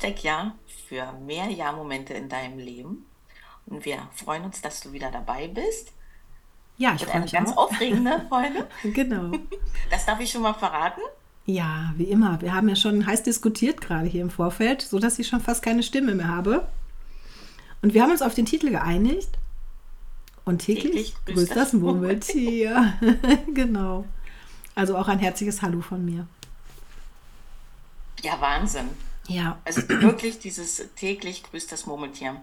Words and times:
Hashtag 0.00 0.22
Ja 0.24 0.54
für 0.88 1.12
mehr 1.24 1.48
Ja-Momente 1.50 2.14
in 2.14 2.28
deinem 2.28 2.58
Leben. 2.58 3.06
Und 3.66 3.84
wir 3.84 4.08
freuen 4.14 4.44
uns, 4.44 4.60
dass 4.60 4.80
du 4.80 4.92
wieder 4.92 5.10
dabei 5.10 5.48
bist. 5.48 5.92
Ja, 6.78 6.94
ich 6.94 7.02
freue 7.02 7.14
eine 7.14 7.22
mich 7.24 7.32
ganz 7.32 7.52
auch. 7.52 7.70
aufregende 7.70 8.26
Folge. 8.28 8.66
Genau. 8.82 9.32
Das 9.90 10.06
darf 10.06 10.18
ich 10.20 10.30
schon 10.30 10.42
mal 10.42 10.54
verraten. 10.54 11.00
Ja, 11.46 11.92
wie 11.96 12.04
immer. 12.04 12.40
Wir 12.40 12.54
haben 12.54 12.68
ja 12.68 12.76
schon 12.76 13.06
heiß 13.06 13.22
diskutiert 13.22 13.80
gerade 13.80 14.08
hier 14.08 14.22
im 14.22 14.30
Vorfeld, 14.30 14.82
sodass 14.82 15.18
ich 15.18 15.28
schon 15.28 15.40
fast 15.40 15.62
keine 15.62 15.82
Stimme 15.82 16.14
mehr 16.14 16.28
habe. 16.28 16.66
Und 17.82 17.94
wir 17.94 18.02
haben 18.02 18.10
uns 18.10 18.22
auf 18.22 18.34
den 18.34 18.46
Titel 18.46 18.70
geeinigt. 18.70 19.38
Und 20.44 20.60
täglich, 20.60 21.14
Täglich 21.14 21.14
grüßt 21.26 21.54
das 21.54 21.72
Murmeltier. 21.74 22.94
genau. 23.54 24.06
Also 24.74 24.96
auch 24.96 25.08
ein 25.08 25.18
herzliches 25.18 25.60
Hallo 25.60 25.82
von 25.82 26.04
mir. 26.04 26.26
Ja, 28.22 28.40
Wahnsinn. 28.40 28.88
Ja. 29.30 29.58
Also 29.64 29.88
wirklich 29.88 30.40
dieses 30.40 30.82
täglich 30.96 31.44
grüßt 31.44 31.70
das 31.70 31.86
Murmeltier. 31.86 32.40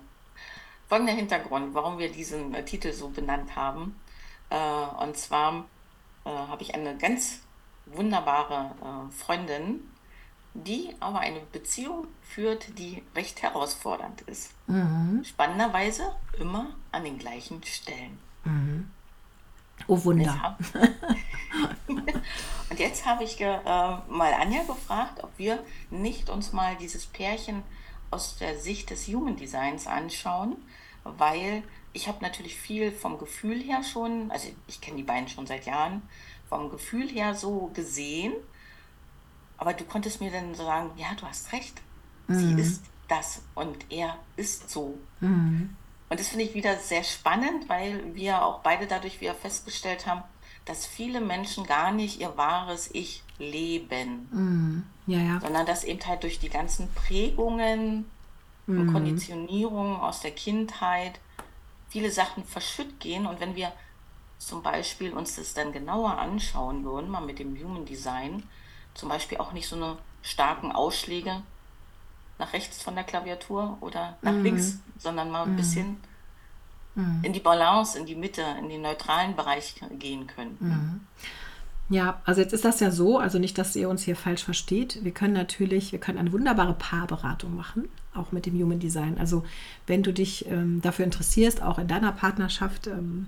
Folgender 0.87 1.13
Hintergrund, 1.13 1.73
warum 1.73 1.97
wir 1.97 2.09
diesen 2.09 2.53
äh, 2.53 2.63
Titel 2.63 2.93
so 2.93 3.09
benannt 3.09 3.57
haben. 3.57 3.99
Äh, 4.49 5.03
und 5.03 5.17
zwar 5.17 5.65
äh, 6.23 6.29
habe 6.29 6.63
ich 6.63 6.73
eine 6.73 6.97
ganz 6.97 7.41
wunderbare 7.87 8.75
Freundin, 9.11 9.79
die 10.53 10.93
aber 10.99 11.19
eine 11.19 11.39
Beziehung 11.39 12.07
führt, 12.21 12.77
die 12.77 13.01
recht 13.15 13.41
herausfordernd 13.41 14.21
ist. 14.21 14.51
Spannenderweise 15.23 16.13
immer 16.37 16.75
an 16.91 17.05
den 17.05 17.17
gleichen 17.17 17.63
Stellen. 17.63 18.19
Oh 19.85 20.03
Wunder. 20.03 20.57
Und 22.69 22.79
jetzt 22.79 23.05
habe 23.05 23.23
ich 23.23 23.39
äh, 23.39 23.57
mal 23.65 24.33
Anja 24.33 24.63
gefragt, 24.63 25.23
ob 25.23 25.31
wir 25.37 25.63
nicht 25.89 26.29
uns 26.29 26.53
mal 26.53 26.75
dieses 26.75 27.05
Pärchen 27.05 27.63
aus 28.11 28.37
der 28.37 28.57
Sicht 28.57 28.89
des 28.89 29.07
Human 29.07 29.35
Designs 29.35 29.87
anschauen, 29.87 30.57
weil 31.03 31.63
ich 31.93 32.07
habe 32.07 32.21
natürlich 32.21 32.55
viel 32.55 32.91
vom 32.91 33.17
Gefühl 33.17 33.61
her 33.61 33.83
schon, 33.83 34.29
also 34.31 34.49
ich 34.67 34.81
kenne 34.81 34.97
die 34.97 35.03
beiden 35.03 35.27
schon 35.27 35.47
seit 35.47 35.65
Jahren, 35.65 36.01
vom 36.49 36.69
Gefühl 36.69 37.09
her 37.09 37.33
so 37.33 37.71
gesehen, 37.73 38.33
aber 39.57 39.73
du 39.73 39.83
konntest 39.83 40.21
mir 40.21 40.31
dann 40.31 40.53
sagen, 40.55 40.91
ja, 40.97 41.07
du 41.19 41.25
hast 41.25 41.51
recht, 41.51 41.81
sie 42.27 42.53
ist 42.61 42.83
das 43.07 43.41
und 43.55 43.77
er 43.89 44.17
ist 44.35 44.69
so. 44.69 44.97
Und 46.09 46.19
das 46.19 46.29
finde 46.29 46.45
ich 46.45 46.53
wieder 46.53 46.77
sehr 46.77 47.03
spannend, 47.03 47.67
weil 47.67 48.15
wir 48.15 48.43
auch 48.43 48.59
beide 48.59 48.87
dadurch 48.87 49.19
wieder 49.19 49.35
festgestellt 49.35 50.05
haben, 50.07 50.23
dass 50.65 50.85
viele 50.85 51.21
Menschen 51.21 51.65
gar 51.65 51.91
nicht 51.91 52.19
ihr 52.19 52.35
wahres 52.37 52.89
Ich 52.93 53.23
leben, 53.39 54.83
Ja, 55.05 55.19
ja. 55.19 55.39
sondern 55.39 55.65
dass 55.65 55.83
eben 55.83 56.05
halt 56.05 56.23
durch 56.23 56.39
die 56.39 56.49
ganzen 56.49 56.89
Prägungen 56.93 58.05
und 58.67 58.91
Konditionierungen 58.91 59.97
aus 59.97 60.19
der 60.19 60.31
Kindheit 60.31 61.19
viele 61.89 62.11
Sachen 62.11 62.43
verschütt 62.43 62.99
gehen. 62.99 63.25
Und 63.25 63.39
wenn 63.39 63.55
wir 63.55 63.71
zum 64.39 64.61
Beispiel 64.61 65.13
uns 65.13 65.35
das 65.35 65.53
dann 65.53 65.71
genauer 65.71 66.17
anschauen 66.17 66.83
würden, 66.83 67.09
mal 67.09 67.21
mit 67.21 67.39
dem 67.39 67.55
Human 67.57 67.85
Design, 67.85 68.43
zum 68.93 69.09
Beispiel 69.09 69.37
auch 69.37 69.53
nicht 69.53 69.67
so 69.67 69.75
eine 69.77 69.97
starken 70.21 70.71
Ausschläge 70.71 71.41
nach 72.39 72.53
rechts 72.53 72.81
von 72.81 72.95
der 72.95 73.03
Klaviatur 73.03 73.77
oder 73.81 74.17
nach 74.21 74.33
links, 74.33 74.79
sondern 74.97 75.31
mal 75.31 75.43
ein 75.43 75.55
bisschen 75.55 75.97
in 77.21 77.31
die 77.31 77.39
Balance, 77.39 77.97
in 77.97 78.07
die 78.07 78.15
Mitte, 78.15 78.43
in 78.59 78.69
den 78.69 78.81
neutralen 78.81 79.35
Bereich 79.35 79.75
gehen 79.99 80.25
können. 80.25 81.07
Ja, 81.89 82.21
also 82.25 82.41
jetzt 82.41 82.53
ist 82.53 82.65
das 82.65 82.81
ja 82.81 82.91
so, 82.91 83.17
also 83.17 83.39
nicht, 83.39 83.57
dass 83.57 83.75
ihr 83.75 83.87
uns 83.87 84.03
hier 84.03 84.17
falsch 84.17 84.43
versteht. 84.43 85.03
Wir 85.03 85.13
können 85.13 85.33
natürlich, 85.33 85.93
wir 85.93 85.99
können 85.99 86.17
eine 86.17 86.33
wunderbare 86.33 86.73
Paarberatung 86.73 87.55
machen, 87.55 87.87
auch 88.13 88.33
mit 88.33 88.45
dem 88.45 88.61
Human 88.61 88.79
Design. 88.79 89.17
Also 89.17 89.45
wenn 89.85 90.03
du 90.03 90.11
dich 90.11 90.47
ähm, 90.49 90.81
dafür 90.81 91.05
interessierst, 91.05 91.61
auch 91.61 91.79
in 91.79 91.87
deiner 91.87 92.11
Partnerschaft, 92.11 92.87
ähm, 92.87 93.27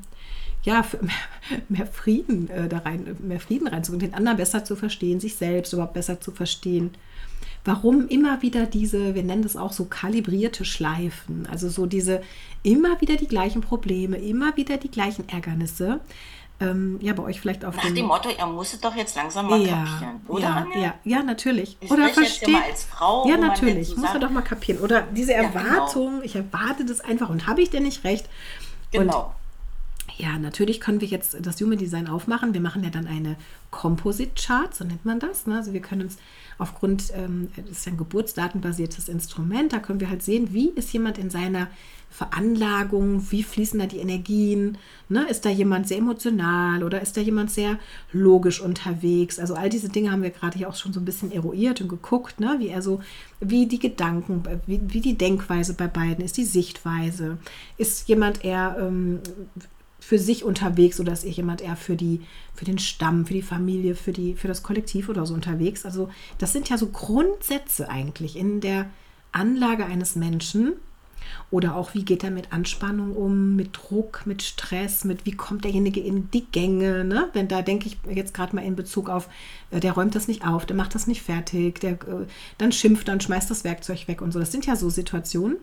ja, 0.63 0.83
mehr, 1.01 1.59
mehr 1.69 1.87
Frieden 1.87 2.49
äh, 2.49 2.67
da 2.67 2.79
rein, 2.79 3.15
mehr 3.21 3.39
Frieden 3.39 3.67
reinzubringen, 3.67 4.11
den 4.11 4.17
anderen 4.17 4.37
besser 4.37 4.65
zu 4.65 4.75
verstehen, 4.75 5.21
sich 5.21 5.37
selbst 5.37 5.71
überhaupt 5.71 5.93
besser 5.93 6.19
zu 6.19 6.31
verstehen. 6.31 6.91
Warum 7.65 8.07
immer 8.07 8.41
wieder 8.41 8.65
diese, 8.65 9.15
wir 9.15 9.23
nennen 9.23 9.43
das 9.43 9.55
auch 9.57 9.73
so 9.73 9.85
kalibrierte 9.85 10.65
Schleifen, 10.65 11.47
also 11.51 11.69
so 11.69 11.85
diese 11.85 12.21
immer 12.63 12.99
wieder 13.01 13.15
die 13.15 13.27
gleichen 13.27 13.61
Probleme, 13.61 14.17
immer 14.17 14.55
wieder 14.57 14.77
die 14.77 14.89
gleichen 14.91 15.27
Ärgernisse. 15.29 15.99
Ähm, 16.61 16.99
ja, 17.01 17.13
bei 17.13 17.23
euch 17.23 17.39
vielleicht 17.39 17.63
auf 17.63 17.75
Nach 17.77 17.83
dem 17.83 17.95
dem 17.95 18.05
Motto, 18.07 18.29
er 18.37 18.45
muss 18.45 18.73
es 18.73 18.81
doch 18.81 18.93
jetzt 18.93 19.15
langsam 19.15 19.47
mal 19.47 19.61
ja, 19.61 19.85
kapieren, 19.85 20.21
oder? 20.27 20.41
ja, 20.41 20.55
Anja? 20.55 20.81
ja, 20.81 20.93
ja, 21.05 21.23
natürlich. 21.23 21.77
Ich 21.79 21.89
Oder 21.89 22.09
spreche 22.09 22.21
jetzt 22.21 22.37
verstehen. 22.39 22.49
immer 22.49 22.65
als 22.65 22.83
Frau, 22.83 23.27
ja, 23.29 23.37
natürlich. 23.37 23.95
Muss 23.95 24.11
man 24.11 24.19
doch 24.19 24.29
mal 24.29 24.41
kapieren. 24.41 24.81
Oder 24.81 25.03
diese 25.03 25.31
Ja, 25.31 25.43
genau. 25.43 25.57
Erwartung, 25.59 26.21
ich 26.21 26.35
erwarte 26.35 26.83
das 26.83 26.99
einfach 26.99 27.29
und 27.29 27.47
habe 27.47 27.61
ich 27.61 27.69
denn 27.69 27.83
nicht 27.83 28.03
recht? 28.03 28.27
Genau. 28.91 29.33
Ja, 30.21 30.37
natürlich 30.37 30.81
können 30.81 30.99
wir 30.99 31.07
jetzt 31.07 31.37
das 31.41 31.61
Human 31.61 31.77
Design 31.77 32.09
aufmachen. 32.09 32.53
Wir 32.53 32.59
machen 32.59 32.83
ja 32.83 32.89
dann 32.89 33.07
eine 33.07 33.37
Composite 33.71 34.31
Chart, 34.35 34.75
so 34.75 34.83
nennt 34.83 35.05
man 35.05 35.21
das. 35.21 35.47
Ne? 35.47 35.55
Also 35.55 35.71
wir 35.71 35.79
können 35.79 36.01
uns 36.01 36.17
aufgrund, 36.57 37.13
ähm, 37.15 37.47
das 37.55 37.69
ist 37.69 37.85
ja 37.85 37.93
ein 37.93 37.97
geburtsdatenbasiertes 37.97 39.07
Instrument, 39.07 39.71
da 39.71 39.79
können 39.79 40.01
wir 40.01 40.09
halt 40.09 40.21
sehen, 40.21 40.49
wie 40.51 40.71
ist 40.71 40.91
jemand 40.91 41.17
in 41.19 41.29
seiner 41.29 41.67
Veranlagung, 42.09 43.31
wie 43.31 43.43
fließen 43.43 43.79
da 43.79 43.85
die 43.85 43.99
Energien, 43.99 44.77
ne? 45.07 45.25
ist 45.29 45.45
da 45.45 45.49
jemand 45.49 45.87
sehr 45.87 45.99
emotional 45.99 46.83
oder 46.83 46.99
ist 46.99 47.15
da 47.15 47.21
jemand 47.21 47.49
sehr 47.49 47.79
logisch 48.11 48.59
unterwegs. 48.59 49.39
Also 49.39 49.53
all 49.53 49.69
diese 49.69 49.87
Dinge 49.87 50.11
haben 50.11 50.23
wir 50.23 50.31
gerade 50.31 50.57
hier 50.57 50.67
auch 50.67 50.75
schon 50.75 50.91
so 50.91 50.99
ein 50.99 51.05
bisschen 51.05 51.31
eruiert 51.31 51.79
und 51.79 51.87
geguckt, 51.87 52.41
ne? 52.41 52.57
wie 52.59 52.67
er 52.67 52.81
so, 52.81 52.99
wie 53.39 53.67
die 53.67 53.79
Gedanken, 53.79 54.43
wie, 54.65 54.81
wie 54.85 54.99
die 54.99 55.17
Denkweise 55.17 55.75
bei 55.75 55.87
beiden 55.87 56.25
ist, 56.25 56.35
die 56.35 56.43
Sichtweise. 56.43 57.37
Ist 57.77 58.09
jemand 58.09 58.43
eher 58.43 58.75
ähm, 58.81 59.19
für 59.99 60.19
sich 60.19 60.43
unterwegs 60.43 60.99
oder 60.99 61.13
ist 61.13 61.23
jemand 61.23 61.61
eher 61.61 61.75
für 61.75 61.95
die 61.95 62.21
für 62.53 62.65
den 62.65 62.79
Stamm, 62.79 63.25
für 63.25 63.33
die 63.33 63.41
Familie, 63.41 63.95
für 63.95 64.11
die 64.11 64.35
für 64.35 64.47
das 64.47 64.63
Kollektiv 64.63 65.09
oder 65.09 65.25
so 65.25 65.33
unterwegs? 65.33 65.85
Also 65.85 66.09
das 66.37 66.53
sind 66.53 66.69
ja 66.69 66.77
so 66.77 66.87
Grundsätze 66.87 67.89
eigentlich 67.89 68.35
in 68.35 68.61
der 68.61 68.89
Anlage 69.31 69.85
eines 69.85 70.15
Menschen 70.15 70.73
oder 71.51 71.75
auch 71.75 71.93
wie 71.93 72.05
geht 72.05 72.23
er 72.23 72.31
mit 72.31 72.51
Anspannung 72.53 73.15
um, 73.15 73.55
mit 73.55 73.69
Druck, 73.73 74.21
mit 74.25 74.41
Stress, 74.41 75.03
mit 75.03 75.25
wie 75.25 75.31
kommt 75.31 75.63
derjenige 75.63 75.99
in 75.99 76.29
die 76.31 76.45
Gänge, 76.45 77.03
ne? 77.03 77.29
Wenn 77.33 77.47
da 77.47 77.61
denke 77.61 77.87
ich 77.87 77.97
jetzt 78.13 78.33
gerade 78.33 78.55
mal 78.55 78.63
in 78.63 78.75
Bezug 78.75 79.09
auf, 79.09 79.29
äh, 79.71 79.79
der 79.79 79.93
räumt 79.93 80.15
das 80.15 80.27
nicht 80.27 80.45
auf, 80.45 80.65
der 80.65 80.75
macht 80.75 80.95
das 80.95 81.07
nicht 81.07 81.21
fertig, 81.21 81.79
der 81.79 81.93
äh, 81.93 82.25
dann 82.57 82.71
schimpft, 82.71 83.07
dann 83.07 83.21
schmeißt 83.21 83.49
das 83.49 83.63
Werkzeug 83.63 84.07
weg 84.07 84.21
und 84.21 84.31
so. 84.31 84.39
Das 84.39 84.51
sind 84.51 84.65
ja 84.65 84.75
so 84.75 84.89
Situationen. 84.89 85.57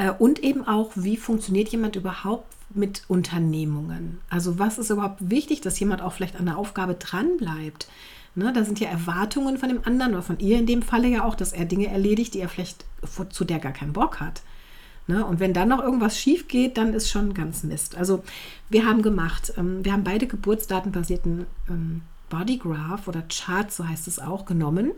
Äh, 0.00 0.12
Und 0.18 0.42
eben 0.42 0.66
auch, 0.66 0.92
wie 0.94 1.16
funktioniert 1.16 1.68
jemand 1.68 1.94
überhaupt 1.94 2.46
mit 2.70 3.04
Unternehmungen? 3.08 4.18
Also 4.30 4.58
was 4.58 4.78
ist 4.78 4.90
überhaupt 4.90 5.18
wichtig, 5.28 5.60
dass 5.60 5.78
jemand 5.78 6.00
auch 6.02 6.12
vielleicht 6.12 6.38
an 6.38 6.46
der 6.46 6.56
Aufgabe 6.56 6.94
dranbleibt? 6.94 7.88
Ne, 8.36 8.52
da 8.52 8.64
sind 8.64 8.78
ja 8.78 8.88
Erwartungen 8.88 9.58
von 9.58 9.68
dem 9.68 9.84
anderen 9.84 10.12
oder 10.12 10.22
von 10.22 10.38
ihr 10.38 10.56
in 10.58 10.66
dem 10.66 10.82
Falle 10.82 11.08
ja 11.08 11.24
auch, 11.24 11.34
dass 11.34 11.52
er 11.52 11.64
Dinge 11.64 11.88
erledigt, 11.88 12.32
die 12.32 12.38
er 12.38 12.48
vielleicht 12.48 12.84
zu 13.30 13.44
der 13.44 13.58
gar 13.58 13.72
keinen 13.72 13.92
Bock 13.92 14.20
hat. 14.20 14.42
Ne? 15.08 15.26
Und 15.26 15.40
wenn 15.40 15.52
dann 15.52 15.68
noch 15.68 15.82
irgendwas 15.82 16.16
schief 16.16 16.46
geht, 16.46 16.76
dann 16.78 16.94
ist 16.94 17.10
schon 17.10 17.34
ganz 17.34 17.64
Mist. 17.64 17.96
Also 17.96 18.22
wir 18.68 18.86
haben 18.86 19.02
gemacht, 19.02 19.52
ähm, 19.56 19.84
wir 19.84 19.92
haben 19.92 20.04
beide 20.04 20.28
geburtsdatenbasierten 20.28 21.46
ähm, 21.68 22.02
Bodygraph 22.28 23.08
oder 23.08 23.22
Chart, 23.22 23.70
so 23.72 23.86
heißt 23.86 24.06
es 24.06 24.20
auch, 24.20 24.46
genommen 24.46 24.92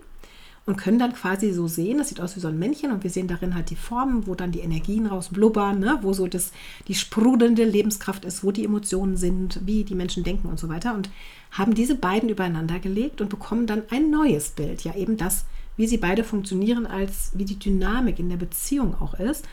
und 0.64 0.76
können 0.76 0.98
dann 0.98 1.12
quasi 1.12 1.52
so 1.52 1.66
sehen, 1.66 1.98
das 1.98 2.08
sieht 2.08 2.20
aus 2.20 2.36
wie 2.36 2.40
so 2.40 2.48
ein 2.48 2.58
Männchen 2.58 2.92
und 2.92 3.02
wir 3.02 3.10
sehen 3.10 3.26
darin 3.26 3.54
halt 3.54 3.70
die 3.70 3.76
Formen, 3.76 4.26
wo 4.26 4.34
dann 4.34 4.52
die 4.52 4.60
Energien 4.60 5.06
rausblubbern, 5.06 5.80
ne? 5.80 5.98
wo 6.02 6.12
so 6.12 6.28
das, 6.28 6.52
die 6.86 6.94
sprudelnde 6.94 7.64
Lebenskraft 7.64 8.24
ist, 8.24 8.44
wo 8.44 8.52
die 8.52 8.64
Emotionen 8.64 9.16
sind, 9.16 9.60
wie 9.64 9.82
die 9.82 9.96
Menschen 9.96 10.22
denken 10.22 10.48
und 10.48 10.60
so 10.60 10.68
weiter 10.68 10.94
und 10.94 11.10
haben 11.50 11.74
diese 11.74 11.96
beiden 11.96 12.28
übereinander 12.28 12.78
gelegt 12.78 13.20
und 13.20 13.28
bekommen 13.28 13.66
dann 13.66 13.82
ein 13.90 14.10
neues 14.10 14.50
Bild, 14.50 14.82
ja 14.82 14.94
eben 14.94 15.16
das, 15.16 15.46
wie 15.76 15.86
sie 15.86 15.98
beide 15.98 16.22
funktionieren, 16.22 16.86
als 16.86 17.32
wie 17.34 17.44
die 17.44 17.58
Dynamik 17.58 18.18
in 18.18 18.28
der 18.28 18.36
Beziehung 18.36 18.94
auch 19.00 19.14
ist 19.14 19.46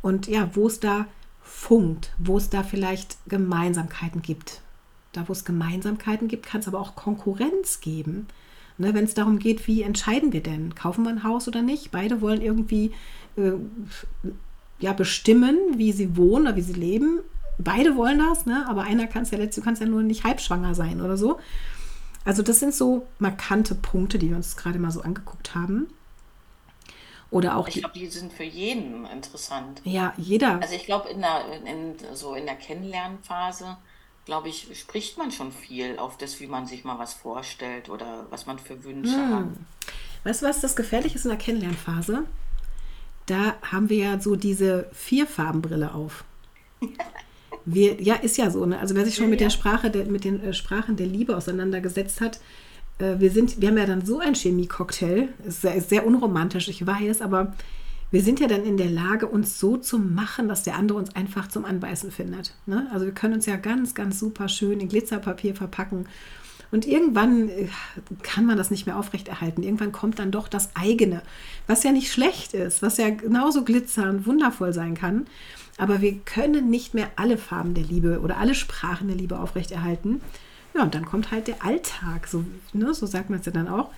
und 0.00 0.28
ja, 0.28 0.48
wo 0.54 0.66
es 0.66 0.80
da 0.80 1.06
funkt, 1.42 2.12
wo 2.18 2.38
es 2.38 2.48
da 2.48 2.62
vielleicht 2.62 3.18
Gemeinsamkeiten 3.28 4.22
gibt. 4.22 4.60
Da, 5.12 5.28
wo 5.28 5.32
es 5.32 5.44
Gemeinsamkeiten 5.44 6.26
gibt, 6.26 6.46
kann 6.46 6.60
es 6.60 6.68
aber 6.68 6.80
auch 6.80 6.96
Konkurrenz 6.96 7.80
geben. 7.80 8.26
Ne, 8.76 8.92
Wenn 8.94 9.04
es 9.04 9.14
darum 9.14 9.38
geht, 9.38 9.66
wie 9.68 9.82
entscheiden 9.82 10.32
wir 10.32 10.42
denn? 10.42 10.74
Kaufen 10.74 11.04
wir 11.04 11.10
ein 11.10 11.22
Haus 11.24 11.46
oder 11.46 11.62
nicht? 11.62 11.90
Beide 11.92 12.20
wollen 12.20 12.42
irgendwie 12.42 12.92
äh, 13.36 13.52
ja, 14.80 14.92
bestimmen, 14.92 15.56
wie 15.76 15.92
sie 15.92 16.16
wohnen 16.16 16.46
oder 16.46 16.56
wie 16.56 16.60
sie 16.62 16.72
leben. 16.72 17.20
Beide 17.58 17.94
wollen 17.96 18.18
das, 18.18 18.46
ne? 18.46 18.66
aber 18.68 18.82
einer 18.82 19.06
kann 19.06 19.22
es 19.22 19.30
ja 19.30 19.38
letztlich, 19.38 19.62
du 19.62 19.66
kannst 19.66 19.80
ja 19.80 19.86
nur 19.88 20.02
nicht 20.02 20.24
halbschwanger 20.24 20.74
sein 20.74 21.00
oder 21.00 21.16
so. 21.16 21.38
Also 22.24 22.42
das 22.42 22.58
sind 22.58 22.74
so 22.74 23.06
markante 23.18 23.74
Punkte, 23.76 24.18
die 24.18 24.30
wir 24.30 24.36
uns 24.36 24.56
gerade 24.56 24.78
mal 24.78 24.90
so 24.90 25.02
angeguckt 25.02 25.54
haben. 25.54 25.86
Oder 27.30 27.56
auch 27.56 27.68
Ich 27.68 27.74
die, 27.74 27.80
glaube, 27.80 27.98
die 27.98 28.06
sind 28.06 28.32
für 28.32 28.44
jeden 28.44 29.06
interessant. 29.06 29.82
ja, 29.84 30.14
jeder. 30.16 30.62
Also 30.62 30.74
ich 30.74 30.84
glaube, 30.86 31.08
in 31.10 31.20
der, 31.20 31.44
in, 31.64 31.94
so 32.14 32.34
in 32.34 32.46
der 32.46 32.56
Kennenlernphase, 32.56 33.76
glaube 34.24 34.48
ich, 34.48 34.68
spricht 34.78 35.18
man 35.18 35.30
schon 35.30 35.52
viel 35.52 35.98
auf 35.98 36.16
das, 36.16 36.40
wie 36.40 36.46
man 36.46 36.66
sich 36.66 36.84
mal 36.84 36.98
was 36.98 37.14
vorstellt 37.14 37.90
oder 37.90 38.26
was 38.30 38.46
man 38.46 38.58
für 38.58 38.82
Wünsche 38.84 39.16
hat. 39.16 39.46
Weißt 40.24 40.42
du, 40.42 40.46
was 40.46 40.60
das 40.60 40.76
gefährlich 40.76 41.14
ist 41.14 41.24
in 41.24 41.30
der 41.30 41.38
Kennenlernphase? 41.38 42.24
Da 43.26 43.54
haben 43.62 43.90
wir 43.90 43.98
ja 43.98 44.20
so 44.20 44.36
diese 44.36 44.88
Vierfarbenbrille 44.92 45.94
auf. 45.94 46.24
Wir, 47.66 47.98
ja, 48.02 48.16
ist 48.16 48.36
ja 48.36 48.50
so. 48.50 48.66
Ne? 48.66 48.78
Also 48.78 48.94
wer 48.94 49.06
sich 49.06 49.14
schon 49.14 49.30
mit 49.30 49.40
der 49.40 49.48
Sprache, 49.48 49.90
der, 49.90 50.04
mit 50.04 50.24
den 50.24 50.42
äh, 50.44 50.52
Sprachen 50.52 50.96
der 50.96 51.06
Liebe 51.06 51.34
auseinandergesetzt 51.34 52.20
hat, 52.20 52.38
äh, 52.98 53.18
wir 53.18 53.30
sind, 53.30 53.58
wir 53.58 53.68
haben 53.68 53.78
ja 53.78 53.86
dann 53.86 54.04
so 54.04 54.18
ein 54.18 54.34
Chemie-Cocktail. 54.34 55.28
Ist 55.46 55.64
ist 55.64 55.88
sehr 55.88 56.06
unromantisch, 56.06 56.68
ich 56.68 56.86
weiß, 56.86 57.22
aber 57.22 57.54
wir 58.14 58.22
sind 58.22 58.38
ja 58.38 58.46
dann 58.46 58.64
in 58.64 58.76
der 58.76 58.90
Lage, 58.90 59.26
uns 59.26 59.58
so 59.58 59.76
zu 59.76 59.98
machen, 59.98 60.46
dass 60.46 60.62
der 60.62 60.76
andere 60.76 60.98
uns 60.98 61.16
einfach 61.16 61.48
zum 61.48 61.64
Anbeißen 61.64 62.12
findet. 62.12 62.54
Ne? 62.64 62.86
Also 62.92 63.06
wir 63.06 63.12
können 63.12 63.34
uns 63.34 63.46
ja 63.46 63.56
ganz, 63.56 63.96
ganz 63.96 64.20
super 64.20 64.48
schön 64.48 64.78
in 64.78 64.88
Glitzerpapier 64.88 65.56
verpacken. 65.56 66.06
Und 66.70 66.86
irgendwann 66.86 67.48
äh, 67.48 67.66
kann 68.22 68.46
man 68.46 68.56
das 68.56 68.70
nicht 68.70 68.86
mehr 68.86 69.00
aufrechterhalten. 69.00 69.64
Irgendwann 69.64 69.90
kommt 69.90 70.20
dann 70.20 70.30
doch 70.30 70.46
das 70.46 70.76
eigene, 70.76 71.22
was 71.66 71.82
ja 71.82 71.90
nicht 71.90 72.12
schlecht 72.12 72.54
ist, 72.54 72.82
was 72.82 72.98
ja 72.98 73.10
genauso 73.10 73.64
glitzernd, 73.64 74.28
wundervoll 74.28 74.72
sein 74.72 74.94
kann. 74.94 75.26
Aber 75.76 76.00
wir 76.00 76.14
können 76.20 76.70
nicht 76.70 76.94
mehr 76.94 77.10
alle 77.16 77.36
Farben 77.36 77.74
der 77.74 77.82
Liebe 77.82 78.20
oder 78.20 78.36
alle 78.36 78.54
Sprachen 78.54 79.08
der 79.08 79.16
Liebe 79.16 79.40
aufrechterhalten. 79.40 80.20
Ja, 80.72 80.84
und 80.84 80.94
dann 80.94 81.04
kommt 81.04 81.32
halt 81.32 81.48
der 81.48 81.64
Alltag, 81.64 82.28
so, 82.28 82.44
ne, 82.72 82.94
so 82.94 83.06
sagt 83.06 83.28
man 83.28 83.40
es 83.40 83.46
ja 83.46 83.50
dann 83.50 83.66
auch. 83.66 83.90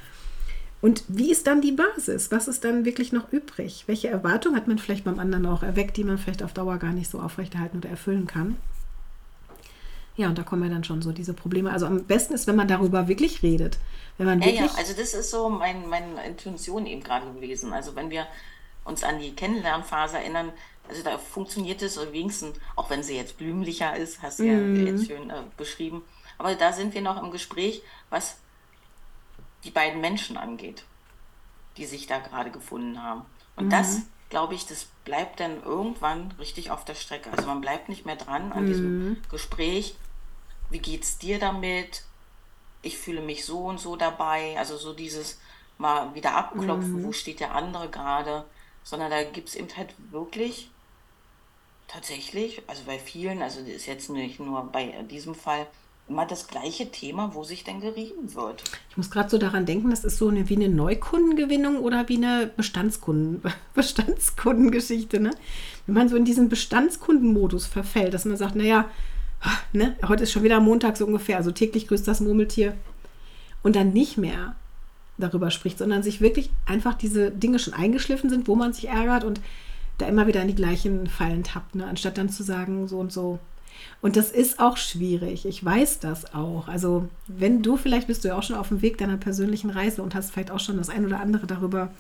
Und 0.83 1.05
wie 1.09 1.31
ist 1.31 1.47
dann 1.47 1.61
die 1.63 1.73
Basis? 1.73 2.31
Was 2.31 2.49
ist 2.49 2.65
dann 2.65 2.85
wirklich 2.85 3.13
noch 3.13 3.33
übrig? 3.33 3.85
Welche 3.87 4.09
Erwartung 4.09 4.55
hat 4.55 4.69
man 4.69 4.79
vielleicht 4.79 5.05
beim 5.05 5.19
anderen 5.19 5.47
auch 5.47 5.63
erweckt, 5.63 5.97
die 5.97 6.05
man 6.05 6.19
vielleicht 6.19 6.43
auf 6.43 6.53
Dauer 6.53 6.79
gar 6.79 6.93
nicht 6.93 7.11
so 7.11 7.19
aufrechterhalten 7.21 7.79
oder 7.79 7.89
erfüllen 7.89 8.27
kann? 8.27 8.57
Ja, 10.17 10.29
und 10.29 10.39
da 10.39 10.43
kommen 10.43 10.63
ja 10.65 10.71
dann 10.71 10.85
schon 10.85 11.03
so 11.03 11.13
diese 11.13 11.35
Probleme. 11.35 11.71
Also 11.73 11.87
am 11.87 12.05
besten 12.05 12.35
ist, 12.35 12.47
wenn 12.47 12.57
man 12.57 12.69
darüber 12.69 13.07
wirklich 13.09 13.43
redet. 13.43 13.79
Wenn 14.17 14.27
man 14.27 14.41
ja, 14.41 14.47
wirklich 14.47 14.73
ja, 14.73 14.79
also 14.79 14.95
das 14.97 15.13
ist 15.13 15.31
so 15.31 15.49
mein, 15.51 15.89
meine 15.89 16.25
Intention 16.27 16.87
eben 16.87 17.03
gerade 17.03 17.31
gewesen. 17.33 17.73
Also 17.73 17.95
wenn 17.97 18.09
wir 18.11 18.27
uns 18.85 19.03
an 19.03 19.19
die 19.19 19.35
Kennenlernphase 19.35 20.17
erinnern, 20.19 20.53
also 20.89 21.03
da 21.03 21.19
funktioniert 21.19 21.83
es 21.83 21.99
wenigstens, 22.13 22.57
auch 22.77 22.89
wenn 22.89 23.03
sie 23.03 23.17
jetzt 23.17 23.37
blümlicher 23.37 23.97
ist, 23.97 24.23
hast 24.23 24.39
du 24.39 24.45
ja 24.45 24.55
Mhm. 24.55 24.87
jetzt 24.87 25.07
schön 25.07 25.29
äh, 25.31 25.43
beschrieben. 25.57 26.03
Aber 26.39 26.55
da 26.55 26.73
sind 26.73 26.95
wir 26.95 27.03
noch 27.03 27.23
im 27.23 27.31
Gespräch, 27.31 27.83
was 28.09 28.37
die 29.65 29.71
beiden 29.71 30.01
Menschen 30.01 30.37
angeht, 30.37 30.85
die 31.77 31.87
sich 31.87 32.07
da 32.07 32.19
gerade 32.19 32.51
gefunden 32.51 33.03
haben. 33.03 33.25
Und 33.57 33.71
das, 33.71 34.03
glaube 34.29 34.55
ich, 34.55 34.67
das 34.67 34.87
bleibt 35.05 35.41
dann 35.41 35.63
irgendwann 35.63 36.33
richtig 36.39 36.71
auf 36.71 36.85
der 36.85 36.95
Strecke. 36.95 37.31
Also 37.31 37.47
man 37.47 37.61
bleibt 37.61 37.89
nicht 37.89 38.07
mehr 38.07 38.17
dran 38.17 38.53
an 38.53 38.67
diesem 38.67 39.23
Gespräch. 39.31 39.97
Wie 40.71 40.79
geht's 40.79 41.19
dir 41.19 41.39
damit? 41.39 42.05
Ich 42.83 42.99
fühle 42.99 43.23
mich 43.23 43.45
so 43.45 43.65
und 43.65 43.81
so 43.81 43.97
dabei. 43.97 44.57
Also 44.59 44.77
so 44.77 44.93
dieses 44.93 45.41
mal 45.79 46.15
wieder 46.15 46.35
abklopfen, 46.35 47.05
wo 47.05 47.13
steht 47.13 47.41
der 47.41 47.55
andere 47.55 47.89
gerade. 47.89 48.45
Sondern 48.83 49.11
da 49.11 49.25
gibt 49.25 49.49
es 49.49 49.55
eben 49.55 49.75
halt 49.77 49.95
wirklich 50.11 50.71
tatsächlich, 51.89 52.63
also 52.67 52.83
bei 52.85 52.99
vielen, 52.99 53.43
also 53.43 53.61
das 53.61 53.69
ist 53.69 53.87
jetzt 53.87 54.11
nicht 54.11 54.41
nur 54.41 54.63
bei 54.65 54.87
diesem 55.11 55.35
Fall, 55.35 55.67
immer 56.09 56.27
das 56.27 56.47
gleiche 56.47 56.91
Thema, 56.91 57.35
wo 57.35 57.43
sich 57.43 57.65
denn 57.65 57.81
gerieben 57.81 58.35
wird. 58.35 58.63
Ich 58.91 58.97
muss 58.97 59.11
gerade 59.11 59.29
so 59.29 59.39
daran 59.39 59.67
denken, 59.67 59.91
das 59.91 60.05
ist 60.05 60.19
so 60.19 60.29
eine, 60.29 60.49
wie 60.49 60.57
eine 60.57 60.69
Neukundengewinnung 60.69 61.81
oder 61.81 62.09
wie 62.09 62.17
eine 62.17 62.51
Bestandskunden, 62.57 63.43
Bestandskundengeschichte. 63.75 65.21
Ne? 65.21 65.33
Wenn 65.87 65.95
man 65.95 66.09
so 66.09 66.17
in 66.17 66.25
diesen 66.25 66.49
Bestandskundenmodus 66.49 67.67
verfällt, 67.67 68.15
dass 68.15 68.25
man 68.25 68.37
sagt, 68.37 68.55
naja, 68.55 68.87
ne, 69.73 69.97
heute 70.07 70.23
ist 70.23 70.33
schon 70.33 70.43
wieder 70.43 70.61
Montag 70.61 70.97
so 70.97 71.07
ungefähr, 71.07 71.37
also 71.37 71.51
täglich 71.51 71.89
grüßt 71.89 72.07
das 72.07 72.21
Murmeltier 72.21 72.77
und 73.63 73.77
dann 73.77 73.93
nicht 73.93 74.17
mehr 74.17 74.55
darüber 75.19 75.51
spricht, 75.51 75.79
sondern 75.79 76.03
sich 76.03 76.21
wirklich 76.21 76.51
einfach 76.67 76.95
diese 76.95 77.31
Dinge 77.31 77.59
schon 77.59 77.75
eingeschliffen 77.75 78.31
sind, 78.31 78.49
wo 78.49 78.55
man 78.55 78.73
sich 78.73 78.89
ärgert 78.89 79.25
und 79.25 79.41
da 79.99 80.07
immer 80.07 80.27
wieder 80.27 80.43
in 80.43 80.49
die 80.49 80.55
gleichen 80.55 81.07
Fallen 81.07 81.43
tappt, 81.43 81.75
ne? 81.75 81.87
anstatt 81.87 82.19
dann 82.19 82.29
zu 82.29 82.43
sagen, 82.43 82.87
so 82.87 82.99
und 82.99 83.13
so. 83.13 83.39
Und 84.03 84.17
das 84.17 84.31
ist 84.31 84.59
auch 84.61 84.77
schwierig. 84.77 85.47
Ich 85.47 85.65
weiß 85.65 86.01
das 86.01 86.35
auch. 86.35 86.69
Also, 86.69 87.09
wenn 87.27 87.63
du, 87.63 87.77
vielleicht 87.77 88.07
bist 88.07 88.25
du 88.25 88.29
ja 88.29 88.39
auch 88.39 88.43
schon 88.43 88.57
auf 88.57 88.69
dem 88.69 88.83
Weg 88.83 88.99
deiner 88.99 89.17
persönlichen 89.17 89.71
Reise 89.71 90.03
und 90.03 90.15
hast 90.15 90.33
vielleicht 90.33 90.51
auch 90.51 90.61
schon 90.61 90.77
das 90.77 90.89
ein 90.89 91.05
oder 91.07 91.21
andere 91.21 91.47
darüber 91.47 91.91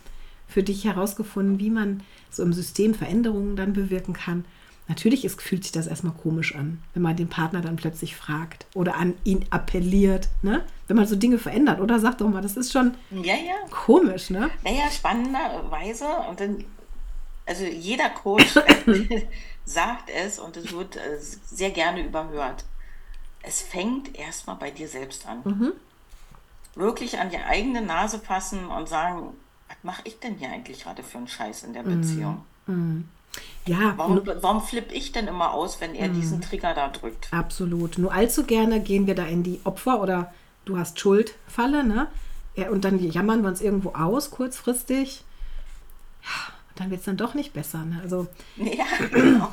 für 0.48 0.62
dich 0.62 0.84
herausgefunden, 0.84 1.58
wie 1.58 1.70
man 1.70 2.02
so 2.30 2.42
im 2.42 2.52
System 2.52 2.94
Veränderungen 2.94 3.56
dann 3.56 3.72
bewirken 3.72 4.12
kann. 4.14 4.44
Natürlich 4.88 5.24
ist, 5.24 5.42
fühlt 5.42 5.64
sich 5.64 5.72
das 5.72 5.88
erstmal 5.88 6.12
komisch 6.14 6.54
an, 6.54 6.80
wenn 6.94 7.02
man 7.02 7.16
den 7.16 7.26
Partner 7.26 7.60
dann 7.60 7.74
plötzlich 7.74 8.14
fragt 8.14 8.66
oder 8.74 8.94
an 8.96 9.14
ihn 9.24 9.44
appelliert, 9.50 10.28
ne? 10.42 10.62
Wenn 10.86 10.96
man 10.96 11.08
so 11.08 11.16
Dinge 11.16 11.38
verändert 11.38 11.80
oder 11.80 11.98
sagt 11.98 12.20
doch 12.20 12.28
mal, 12.28 12.40
das 12.40 12.56
ist 12.56 12.70
schon 12.72 12.94
Ja, 13.10 13.34
ja. 13.34 13.54
komisch, 13.72 14.30
ne? 14.30 14.48
Naja, 14.62 14.88
spannenderweise, 14.92 16.04
und 16.30 16.38
dann, 16.38 16.64
also 17.46 17.64
jeder 17.64 18.10
Coach 18.10 18.54
sagt 19.66 20.08
es 20.08 20.38
und 20.38 20.56
es 20.56 20.72
wird 20.72 20.96
äh, 20.96 21.18
sehr 21.20 21.70
gerne 21.70 22.02
überhört. 22.04 22.64
Es 23.42 23.60
fängt 23.60 24.16
erstmal 24.16 24.56
bei 24.56 24.70
dir 24.70 24.88
selbst 24.88 25.26
an. 25.26 25.74
Wirklich 26.74 27.18
an 27.18 27.30
die 27.30 27.36
eigene 27.38 27.82
Nase 27.82 28.18
fassen 28.18 28.66
und 28.66 28.88
sagen, 28.88 29.34
was 29.68 29.76
mache 29.82 30.02
ich 30.04 30.18
denn 30.20 30.36
hier 30.36 30.50
eigentlich 30.50 30.82
gerade 30.82 31.02
für 31.02 31.18
einen 31.18 31.28
Scheiß 31.28 31.64
in 31.64 31.72
der 31.72 31.82
Beziehung? 31.82 32.44
Ja, 33.66 33.94
Warum, 33.96 34.22
warum 34.24 34.62
flippe 34.62 34.94
ich 34.94 35.12
denn 35.12 35.26
immer 35.26 35.52
aus, 35.52 35.80
wenn 35.80 35.94
er 35.94 36.08
diesen 36.08 36.40
Trigger 36.40 36.74
da 36.74 36.88
drückt? 36.88 37.32
Absolut. 37.32 37.98
Nur 37.98 38.12
allzu 38.12 38.44
gerne 38.44 38.80
gehen 38.80 39.06
wir 39.06 39.14
da 39.14 39.26
in 39.26 39.42
die 39.42 39.60
Opfer- 39.64 40.00
oder 40.00 40.32
du 40.64 40.78
hast 40.78 40.98
Schuld-Falle, 41.00 41.84
ne? 41.84 42.08
Ja, 42.54 42.70
und 42.70 42.84
dann 42.84 42.98
jammern 42.98 43.42
wir 43.42 43.48
uns 43.48 43.60
irgendwo 43.60 43.90
aus, 43.90 44.30
kurzfristig. 44.30 45.24
Ja, 46.22 46.52
dann 46.76 46.90
wird 46.90 47.00
es 47.00 47.06
dann 47.06 47.16
doch 47.16 47.34
nicht 47.34 47.52
besser. 47.52 47.84
Ne? 47.84 48.00
Also 48.02 48.26
Ja, 48.56 48.84
genau. 49.12 49.50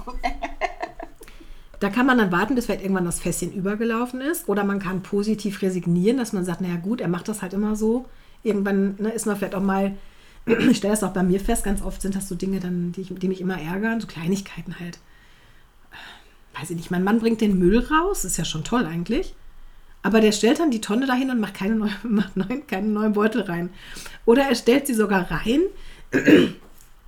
da 1.79 1.89
kann 1.89 2.05
man 2.05 2.17
dann 2.17 2.31
warten, 2.31 2.55
bis 2.55 2.65
vielleicht 2.65 2.83
irgendwann 2.83 3.05
das 3.05 3.19
Fässchen 3.19 3.51
übergelaufen 3.51 4.21
ist. 4.21 4.47
Oder 4.47 4.63
man 4.63 4.79
kann 4.79 5.01
positiv 5.01 5.61
resignieren, 5.61 6.17
dass 6.17 6.33
man 6.33 6.45
sagt, 6.45 6.61
naja 6.61 6.75
gut, 6.77 7.01
er 7.01 7.07
macht 7.07 7.27
das 7.27 7.41
halt 7.41 7.53
immer 7.53 7.75
so. 7.75 8.05
Irgendwann 8.43 8.95
ne, 8.99 9.09
ist 9.09 9.25
man 9.25 9.37
vielleicht 9.37 9.55
auch 9.55 9.63
mal, 9.63 9.97
ich 10.45 10.77
stelle 10.77 10.93
das 10.93 11.03
auch 11.03 11.13
bei 11.13 11.23
mir 11.23 11.39
fest, 11.39 11.63
ganz 11.63 11.81
oft 11.81 12.01
sind 12.01 12.15
das 12.15 12.27
so 12.27 12.35
Dinge, 12.35 12.59
dann, 12.59 12.91
die, 12.91 13.01
ich, 13.01 13.15
die 13.15 13.27
mich 13.27 13.41
immer 13.41 13.59
ärgern, 13.59 14.01
so 14.01 14.07
Kleinigkeiten 14.07 14.79
halt. 14.79 14.99
Weiß 16.59 16.69
ich 16.69 16.77
nicht, 16.77 16.91
mein 16.91 17.03
Mann 17.03 17.19
bringt 17.19 17.41
den 17.41 17.57
Müll 17.57 17.79
raus, 17.79 18.25
ist 18.25 18.37
ja 18.37 18.45
schon 18.45 18.63
toll 18.63 18.85
eigentlich. 18.85 19.33
Aber 20.03 20.19
der 20.19 20.33
stellt 20.33 20.59
dann 20.59 20.69
die 20.69 20.81
Tonne 20.81 21.07
dahin 21.07 21.31
und 21.31 21.39
macht, 21.39 21.53
keine 21.55 21.75
neue, 21.75 21.91
macht 22.03 22.35
neuen, 22.35 22.67
keinen 22.67 22.93
neuen 22.93 23.13
Beutel 23.13 23.41
rein. 23.41 23.69
Oder 24.25 24.43
er 24.43 24.55
stellt 24.55 24.85
sie 24.85 24.93
sogar 24.93 25.31
rein 25.31 25.61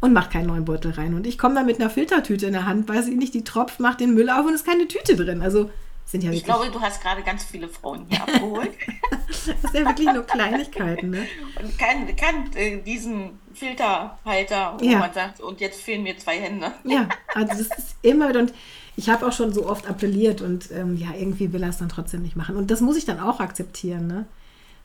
und 0.06 0.14
macht 0.14 0.32
keinen 0.32 0.48
neuen 0.48 0.66
Beutel 0.66 0.92
rein. 0.92 1.14
Und 1.14 1.28
ich 1.28 1.38
komme 1.38 1.56
dann 1.56 1.66
mit 1.66 1.80
einer 1.80 1.90
Filtertüte 1.90 2.46
in 2.46 2.54
der 2.54 2.66
Hand, 2.66 2.88
weiß 2.88 3.08
ich 3.08 3.16
nicht, 3.16 3.34
die 3.34 3.44
tropft, 3.44 3.80
macht 3.80 4.00
den 4.00 4.14
Müll 4.14 4.30
auf 4.30 4.46
und 4.46 4.54
ist 4.54 4.66
keine 4.66 4.88
Tüte 4.88 5.16
drin. 5.16 5.42
Also 5.42 5.70
sind 6.06 6.24
ja 6.24 6.30
Ich 6.32 6.46
wirklich, 6.46 6.56
glaube, 6.56 6.70
du 6.72 6.80
hast 6.82 7.02
gerade 7.02 7.24
ganz 7.24 7.44
viele 7.44 7.68
Frauen 7.68 8.06
hier 8.08 8.22
abgeholt 8.22 8.70
das 9.30 9.72
sind 9.72 9.74
ja 9.74 9.86
wirklich 9.90 10.14
nur 10.14 10.24
Kleinigkeiten. 10.24 11.10
Ne? 11.10 11.26
und 11.62 11.78
kann, 11.80 12.16
kann 12.16 12.54
äh, 12.56 12.78
diesen 12.82 13.40
Filterhalter, 13.54 14.78
wo 14.80 14.86
Ja. 14.86 15.00
man 15.00 15.14
sagt, 15.14 15.42
und 15.42 15.60
jetzt 15.62 15.82
fehlen 15.82 16.04
mir 16.04 16.18
zwei 16.18 16.38
Hände. 16.40 16.72
Ja, 16.84 17.08
also 17.34 17.48
das 17.58 17.78
ist 17.78 17.96
immer 18.02 18.30
wieder. 18.30 18.40
Und 18.42 18.54
ich 18.98 19.10
habe 19.10 19.26
auch 19.28 19.34
schon 19.34 19.52
so 19.54 19.68
oft 19.68 19.90
appelliert 19.90 20.42
und 20.42 20.72
ähm, 20.72 20.96
ja, 20.98 21.08
irgendwie 21.18 21.52
will 21.52 21.64
er 21.64 21.70
es 21.70 21.78
dann 21.80 21.90
trotzdem 21.90 22.22
nicht 22.22 22.36
machen. 22.36 22.56
Und 22.56 22.72
das 22.72 22.82
muss 22.82 22.96
ich 22.98 23.06
dann 23.06 23.20
auch 23.20 23.40
akzeptieren. 23.40 24.08
Ne? 24.08 24.26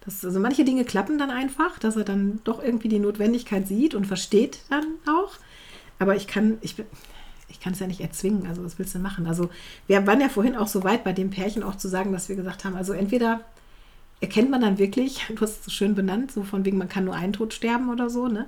Das, 0.05 0.25
also 0.25 0.41
manche 0.41 0.65
Dinge 0.65 0.85
klappen 0.85 1.19
dann 1.19 1.31
einfach, 1.31 1.79
dass 1.79 1.97
er 1.97 2.05
dann 2.05 2.41
doch 2.45 2.63
irgendwie 2.63 2.89
die 2.89 2.99
Notwendigkeit 2.99 3.69
sieht 3.69 3.95
und 3.95 4.07
versteht 4.07 4.61
dann 4.71 4.85
auch. 5.07 5.33
Aber 5.99 6.17
ich 6.17 6.27
kann, 6.27 6.59
ich, 6.63 6.77
ich 7.49 7.61
kann 7.61 7.75
es 7.75 7.81
ja 7.81 7.87
nicht 7.87 8.01
erzwingen. 8.01 8.47
Also 8.47 8.65
was 8.65 8.79
willst 8.79 8.95
du 8.95 8.99
machen? 8.99 9.27
Also 9.27 9.51
wir 9.87 10.07
waren 10.07 10.21
ja 10.21 10.31
vorhin 10.31 10.57
auch 10.57 10.69
so 10.69 10.85
weit 10.85 11.05
bei 11.05 11.13
dem 11.13 11.31
Pärchen 11.31 11.63
auch 11.63 11.77
zu 11.77 11.89
sagen, 11.89 12.13
dass 12.13 12.29
wir 12.29 12.37
gesagt 12.37 12.65
haben, 12.65 12.77
also 12.77 12.95
entweder 12.95 13.43
erkennt 14.21 14.51
man 14.51 14.63
dann 14.63 14.79
wirklich, 14.79 15.27
du 15.35 15.41
hast 15.41 15.61
es 15.61 15.65
so 15.67 15.71
schön 15.71 15.95
benannt, 15.95 16.33
so 16.33 16.43
von 16.43 16.65
wegen, 16.65 16.79
man 16.79 16.89
kann 16.89 17.05
nur 17.05 17.15
einen 17.15 17.33
Tod 17.33 17.53
sterben 17.53 17.91
oder 17.91 18.09
so, 18.09 18.29
ne? 18.29 18.47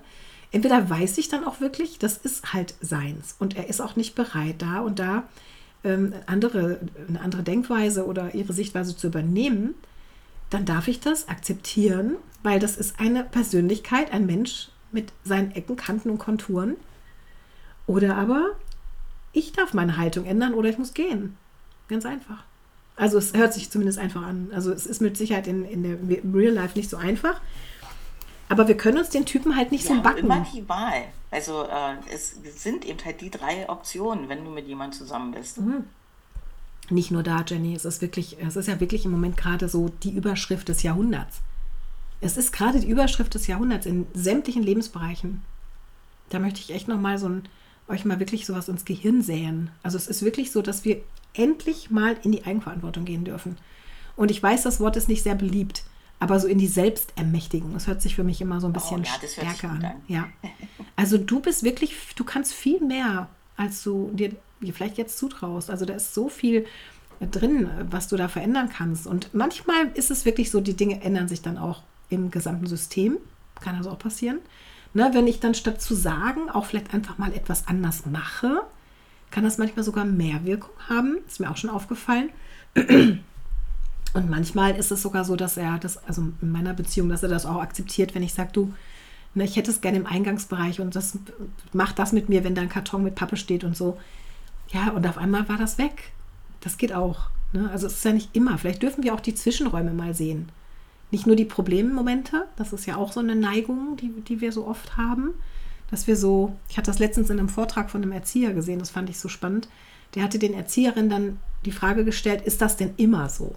Entweder 0.54 0.90
weiß 0.90 1.16
ich 1.16 1.30
dann 1.30 1.46
auch 1.46 1.60
wirklich, 1.60 1.98
das 1.98 2.18
ist 2.18 2.52
halt 2.52 2.74
seins 2.82 3.36
und 3.38 3.56
er 3.56 3.70
ist 3.70 3.80
auch 3.80 3.96
nicht 3.96 4.14
bereit, 4.14 4.56
da 4.58 4.80
und 4.80 4.98
da 4.98 5.22
ähm, 5.82 6.12
andere, 6.26 6.78
eine 7.08 7.22
andere 7.22 7.42
Denkweise 7.42 8.04
oder 8.04 8.34
ihre 8.34 8.52
Sichtweise 8.52 8.94
zu 8.94 9.06
übernehmen, 9.06 9.74
dann 10.52 10.64
darf 10.64 10.88
ich 10.88 11.00
das 11.00 11.28
akzeptieren, 11.28 12.16
weil 12.42 12.58
das 12.58 12.76
ist 12.76 12.98
eine 13.00 13.24
Persönlichkeit, 13.24 14.12
ein 14.12 14.26
Mensch 14.26 14.68
mit 14.90 15.12
seinen 15.24 15.52
Ecken, 15.52 15.76
Kanten 15.76 16.10
und 16.10 16.18
Konturen. 16.18 16.76
Oder 17.86 18.16
aber 18.16 18.50
ich 19.32 19.52
darf 19.52 19.72
meine 19.74 19.96
Haltung 19.96 20.24
ändern 20.26 20.54
oder 20.54 20.68
ich 20.68 20.78
muss 20.78 20.94
gehen. 20.94 21.36
Ganz 21.88 22.04
einfach. 22.04 22.44
Also 22.96 23.18
es 23.18 23.32
hört 23.32 23.54
sich 23.54 23.70
zumindest 23.70 23.98
einfach 23.98 24.22
an. 24.22 24.50
Also 24.54 24.70
es 24.72 24.86
ist 24.86 25.00
mit 25.00 25.16
Sicherheit 25.16 25.46
in, 25.46 25.64
in 25.64 25.82
der 25.82 25.96
Real 26.34 26.52
Life 26.52 26.76
nicht 26.76 26.90
so 26.90 26.96
einfach. 26.96 27.40
Aber 28.48 28.68
wir 28.68 28.76
können 28.76 28.98
uns 28.98 29.08
den 29.08 29.24
Typen 29.24 29.56
halt 29.56 29.72
nicht 29.72 29.88
Wir 29.88 29.96
so 29.96 30.04
haben 30.04 30.16
immer 30.18 30.36
backen. 30.36 30.48
die 30.54 30.68
Wahl. 30.68 31.04
Also 31.30 31.64
äh, 31.64 31.94
es 32.12 32.36
sind 32.62 32.84
eben 32.84 33.02
halt 33.02 33.22
die 33.22 33.30
drei 33.30 33.66
Optionen, 33.70 34.28
wenn 34.28 34.44
du 34.44 34.50
mit 34.50 34.66
jemandem 34.68 34.98
zusammen 34.98 35.32
bist. 35.32 35.58
Mhm. 35.58 35.84
Nicht 36.90 37.10
nur 37.10 37.22
da, 37.22 37.44
Jenny. 37.46 37.74
Es 37.74 37.84
ist 37.84 38.02
wirklich, 38.02 38.36
es 38.40 38.56
ist 38.56 38.68
ja 38.68 38.80
wirklich 38.80 39.04
im 39.04 39.10
Moment 39.10 39.36
gerade 39.36 39.68
so 39.68 39.90
die 40.02 40.12
Überschrift 40.12 40.68
des 40.68 40.82
Jahrhunderts. 40.82 41.40
Es 42.20 42.36
ist 42.36 42.52
gerade 42.52 42.80
die 42.80 42.88
Überschrift 42.88 43.34
des 43.34 43.46
Jahrhunderts 43.46 43.86
in 43.86 44.06
sämtlichen 44.14 44.62
Lebensbereichen. 44.62 45.42
Da 46.30 46.38
möchte 46.38 46.60
ich 46.60 46.72
echt 46.72 46.88
nochmal 46.88 47.18
so 47.18 47.28
ein, 47.28 47.48
euch 47.88 48.04
mal 48.04 48.20
wirklich 48.20 48.46
sowas 48.46 48.68
ins 48.68 48.84
Gehirn 48.84 49.22
säen. 49.22 49.70
Also 49.82 49.96
es 49.96 50.06
ist 50.06 50.22
wirklich 50.22 50.52
so, 50.52 50.62
dass 50.62 50.84
wir 50.84 51.02
endlich 51.34 51.90
mal 51.90 52.16
in 52.22 52.32
die 52.32 52.44
Eigenverantwortung 52.44 53.04
gehen 53.04 53.24
dürfen. 53.24 53.58
Und 54.16 54.30
ich 54.30 54.42
weiß, 54.42 54.62
das 54.62 54.80
Wort 54.80 54.96
ist 54.96 55.08
nicht 55.08 55.22
sehr 55.22 55.34
beliebt, 55.34 55.84
aber 56.20 56.38
so 56.38 56.46
in 56.46 56.58
die 56.58 56.68
Selbstermächtigung. 56.68 57.72
Das 57.72 57.86
hört 57.86 58.02
sich 58.02 58.14
für 58.14 58.24
mich 58.24 58.40
immer 58.40 58.60
so 58.60 58.66
ein 58.66 58.72
bisschen 58.72 59.00
oh, 59.00 59.04
ja, 59.04 59.28
stärker 59.28 59.70
an. 59.70 59.84
an. 59.84 60.02
Ja. 60.06 60.28
Also 60.94 61.18
du 61.18 61.40
bist 61.40 61.64
wirklich, 61.64 61.96
du 62.14 62.24
kannst 62.24 62.52
viel 62.52 62.80
mehr, 62.80 63.28
als 63.56 63.82
du 63.82 64.10
dir 64.12 64.34
vielleicht 64.72 64.98
jetzt 64.98 65.18
zutraust. 65.18 65.70
Also 65.70 65.84
da 65.84 65.94
ist 65.94 66.14
so 66.14 66.28
viel 66.28 66.66
drin, 67.20 67.70
was 67.90 68.08
du 68.08 68.16
da 68.16 68.28
verändern 68.28 68.68
kannst. 68.68 69.06
Und 69.06 69.34
manchmal 69.34 69.88
ist 69.94 70.10
es 70.10 70.24
wirklich 70.24 70.50
so, 70.50 70.60
die 70.60 70.76
Dinge 70.76 71.02
ändern 71.02 71.28
sich 71.28 71.42
dann 71.42 71.58
auch 71.58 71.82
im 72.10 72.30
gesamten 72.30 72.66
System. 72.66 73.18
Kann 73.60 73.76
also 73.76 73.90
auch 73.90 73.98
passieren. 73.98 74.38
Ne, 74.94 75.10
wenn 75.12 75.26
ich 75.26 75.40
dann 75.40 75.54
statt 75.54 75.80
zu 75.80 75.94
sagen 75.94 76.50
auch 76.50 76.66
vielleicht 76.66 76.92
einfach 76.92 77.16
mal 77.16 77.32
etwas 77.32 77.66
anders 77.66 78.04
mache, 78.04 78.60
kann 79.30 79.44
das 79.44 79.56
manchmal 79.56 79.84
sogar 79.84 80.04
mehr 80.04 80.44
Wirkung 80.44 80.74
haben. 80.88 81.18
Ist 81.26 81.40
mir 81.40 81.50
auch 81.50 81.56
schon 81.56 81.70
aufgefallen. 81.70 82.30
Und 84.14 84.28
manchmal 84.28 84.76
ist 84.76 84.92
es 84.92 85.00
sogar 85.00 85.24
so, 85.24 85.36
dass 85.36 85.56
er 85.56 85.78
das, 85.78 85.96
also 86.06 86.22
in 86.42 86.52
meiner 86.52 86.74
Beziehung, 86.74 87.08
dass 87.08 87.22
er 87.22 87.30
das 87.30 87.46
auch 87.46 87.62
akzeptiert, 87.62 88.14
wenn 88.14 88.22
ich 88.22 88.34
sage, 88.34 88.50
du, 88.52 88.74
ne, 89.34 89.44
ich 89.44 89.56
hätte 89.56 89.70
es 89.70 89.80
gerne 89.80 89.98
im 89.98 90.06
Eingangsbereich 90.06 90.80
und 90.80 90.94
das 90.94 91.18
macht 91.72 91.98
das 91.98 92.12
mit 92.12 92.28
mir, 92.28 92.44
wenn 92.44 92.54
da 92.54 92.62
ein 92.62 92.68
Karton 92.68 93.02
mit 93.02 93.14
Pappe 93.14 93.36
steht 93.36 93.64
und 93.64 93.76
so. 93.76 93.98
Ja, 94.68 94.90
und 94.90 95.06
auf 95.06 95.18
einmal 95.18 95.48
war 95.48 95.58
das 95.58 95.78
weg. 95.78 96.12
Das 96.60 96.78
geht 96.78 96.92
auch. 96.92 97.30
Ne? 97.52 97.68
Also 97.70 97.86
es 97.86 97.94
ist 97.94 98.04
ja 98.04 98.12
nicht 98.12 98.34
immer. 98.34 98.56
Vielleicht 98.58 98.82
dürfen 98.82 99.04
wir 99.04 99.14
auch 99.14 99.20
die 99.20 99.34
Zwischenräume 99.34 99.92
mal 99.92 100.14
sehen. 100.14 100.50
Nicht 101.10 101.26
nur 101.26 101.36
die 101.36 101.44
Problemmomente, 101.44 102.46
das 102.56 102.72
ist 102.72 102.86
ja 102.86 102.96
auch 102.96 103.12
so 103.12 103.20
eine 103.20 103.36
Neigung, 103.36 103.96
die, 103.98 104.08
die 104.22 104.40
wir 104.40 104.50
so 104.50 104.66
oft 104.66 104.96
haben, 104.96 105.34
dass 105.90 106.06
wir 106.06 106.16
so, 106.16 106.56
ich 106.70 106.78
hatte 106.78 106.90
das 106.90 107.00
letztens 107.00 107.28
in 107.28 107.38
einem 107.38 107.50
Vortrag 107.50 107.90
von 107.90 108.02
einem 108.02 108.12
Erzieher 108.12 108.54
gesehen, 108.54 108.78
das 108.78 108.88
fand 108.88 109.10
ich 109.10 109.18
so 109.18 109.28
spannend. 109.28 109.68
Der 110.14 110.22
hatte 110.22 110.38
den 110.38 110.54
Erzieherinnen 110.54 111.10
dann 111.10 111.38
die 111.66 111.72
Frage 111.72 112.06
gestellt, 112.06 112.40
ist 112.42 112.62
das 112.62 112.78
denn 112.78 112.94
immer 112.96 113.28
so? 113.28 113.54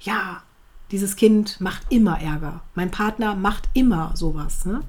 Ja, 0.00 0.42
dieses 0.90 1.16
Kind 1.16 1.60
macht 1.60 1.82
immer 1.90 2.20
Ärger. 2.20 2.62
Mein 2.74 2.90
Partner 2.90 3.34
macht 3.34 3.68
immer 3.74 4.12
sowas. 4.14 4.64
Ne? 4.64 4.80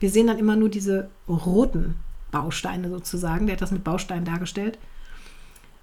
Wir 0.00 0.10
sehen 0.10 0.26
dann 0.26 0.38
immer 0.38 0.56
nur 0.56 0.68
diese 0.68 1.08
roten 1.28 1.96
Bausteine 2.30 2.90
sozusagen. 2.90 3.46
Der 3.46 3.54
hat 3.54 3.62
das 3.62 3.70
mit 3.70 3.84
Bausteinen 3.84 4.24
dargestellt. 4.24 4.78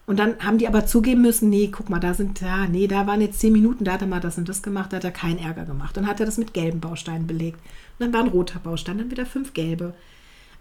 Und 0.06 0.20
dann 0.20 0.38
haben 0.40 0.58
die 0.58 0.68
aber 0.68 0.86
zugeben 0.86 1.22
müssen, 1.22 1.50
nee, 1.50 1.70
guck 1.72 1.90
mal, 1.90 2.00
da 2.00 2.14
sind, 2.14 2.42
ja, 2.42 2.68
nee, 2.68 2.88
da 2.88 3.08
waren 3.08 3.22
jetzt 3.22 3.40
zehn 3.40 3.54
Minuten, 3.54 3.86
da 3.86 3.94
hat 3.94 4.02
er 4.02 4.08
mal 4.08 4.20
das 4.20 4.38
und 4.38 4.50
das 4.50 4.62
gemacht, 4.62 4.92
da 4.92 4.98
hat 4.98 5.06
er 5.06 5.12
keinen 5.12 5.40
Ärger 5.40 5.64
gemacht. 5.64 5.96
Dann 5.96 6.08
hat 6.08 6.20
er 6.20 6.26
das 6.26 6.38
mit 6.38 6.54
gelben 6.54 6.82
Bausteinen 6.82 7.26
belegt. 7.26 7.60
Und 7.98 8.06
dann 8.06 8.14
war 8.14 8.20
ein 8.20 8.28
roter 8.28 8.60
Baustein, 8.60 8.98
dann 8.98 9.12
wieder 9.12 9.26
fünf 9.26 9.54
gelbe. 9.54 9.94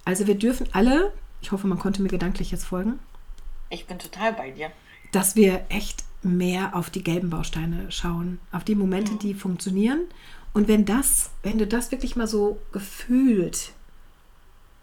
Also 0.04 0.26
wir 0.28 0.36
dürfen 0.36 0.68
alle, 0.72 1.12
ich 1.40 1.50
hoffe, 1.50 1.66
man 1.66 1.78
konnte 1.78 2.02
mir 2.02 2.08
gedanklich 2.08 2.52
jetzt 2.52 2.64
folgen. 2.64 3.00
Ich 3.68 3.86
bin 3.86 3.98
total 3.98 4.32
bei 4.32 4.52
dir. 4.52 4.70
Dass 5.10 5.34
wir 5.34 5.64
echt 5.68 6.04
mehr 6.22 6.76
auf 6.76 6.90
die 6.90 7.02
gelben 7.02 7.30
Bausteine 7.30 7.90
schauen, 7.90 8.38
auf 8.52 8.62
die 8.62 8.76
Momente, 8.76 9.12
mhm. 9.12 9.18
die 9.18 9.34
funktionieren. 9.34 10.02
Und 10.52 10.68
wenn 10.68 10.84
das, 10.84 11.30
wenn 11.42 11.58
du 11.58 11.66
das 11.66 11.90
wirklich 11.92 12.16
mal 12.16 12.26
so 12.26 12.58
gefühlt, 12.72 13.72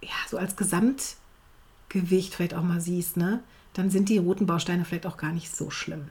ja, 0.01 0.09
so 0.27 0.37
als 0.37 0.55
Gesamtgewicht 0.55 2.33
vielleicht 2.33 2.55
auch 2.55 2.63
mal 2.63 2.81
siehst, 2.81 3.17
ne? 3.17 3.43
dann 3.73 3.89
sind 3.89 4.09
die 4.09 4.17
roten 4.17 4.45
Bausteine 4.45 4.85
vielleicht 4.85 5.05
auch 5.05 5.17
gar 5.17 5.31
nicht 5.31 5.55
so 5.55 5.69
schlimm. 5.69 6.09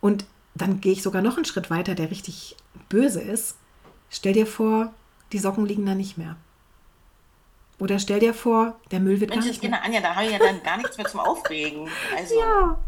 Und 0.00 0.26
dann 0.54 0.80
gehe 0.80 0.92
ich 0.92 1.02
sogar 1.02 1.22
noch 1.22 1.36
einen 1.36 1.44
Schritt 1.44 1.70
weiter, 1.70 1.94
der 1.94 2.10
richtig 2.10 2.56
böse 2.88 3.20
ist. 3.20 3.56
Stell 4.10 4.34
dir 4.34 4.46
vor, 4.46 4.92
die 5.32 5.38
Socken 5.38 5.66
liegen 5.66 5.86
da 5.86 5.94
nicht 5.94 6.18
mehr. 6.18 6.36
Oder 7.78 7.98
stell 7.98 8.20
dir 8.20 8.32
vor, 8.32 8.78
der 8.90 9.00
Müll 9.00 9.20
wird 9.20 9.30
Mensch, 9.30 9.44
gar 9.44 9.50
nicht 9.50 9.62
mehr. 9.62 9.82
Anja, 9.82 10.00
da 10.00 10.14
habe 10.14 10.26
ich 10.26 10.32
ja 10.32 10.38
dann 10.38 10.62
gar 10.62 10.78
nichts 10.78 10.96
mehr 10.96 11.06
zum 11.06 11.20
Aufregen. 11.20 11.88
Also. 12.16 12.38
Ja, 12.38 12.78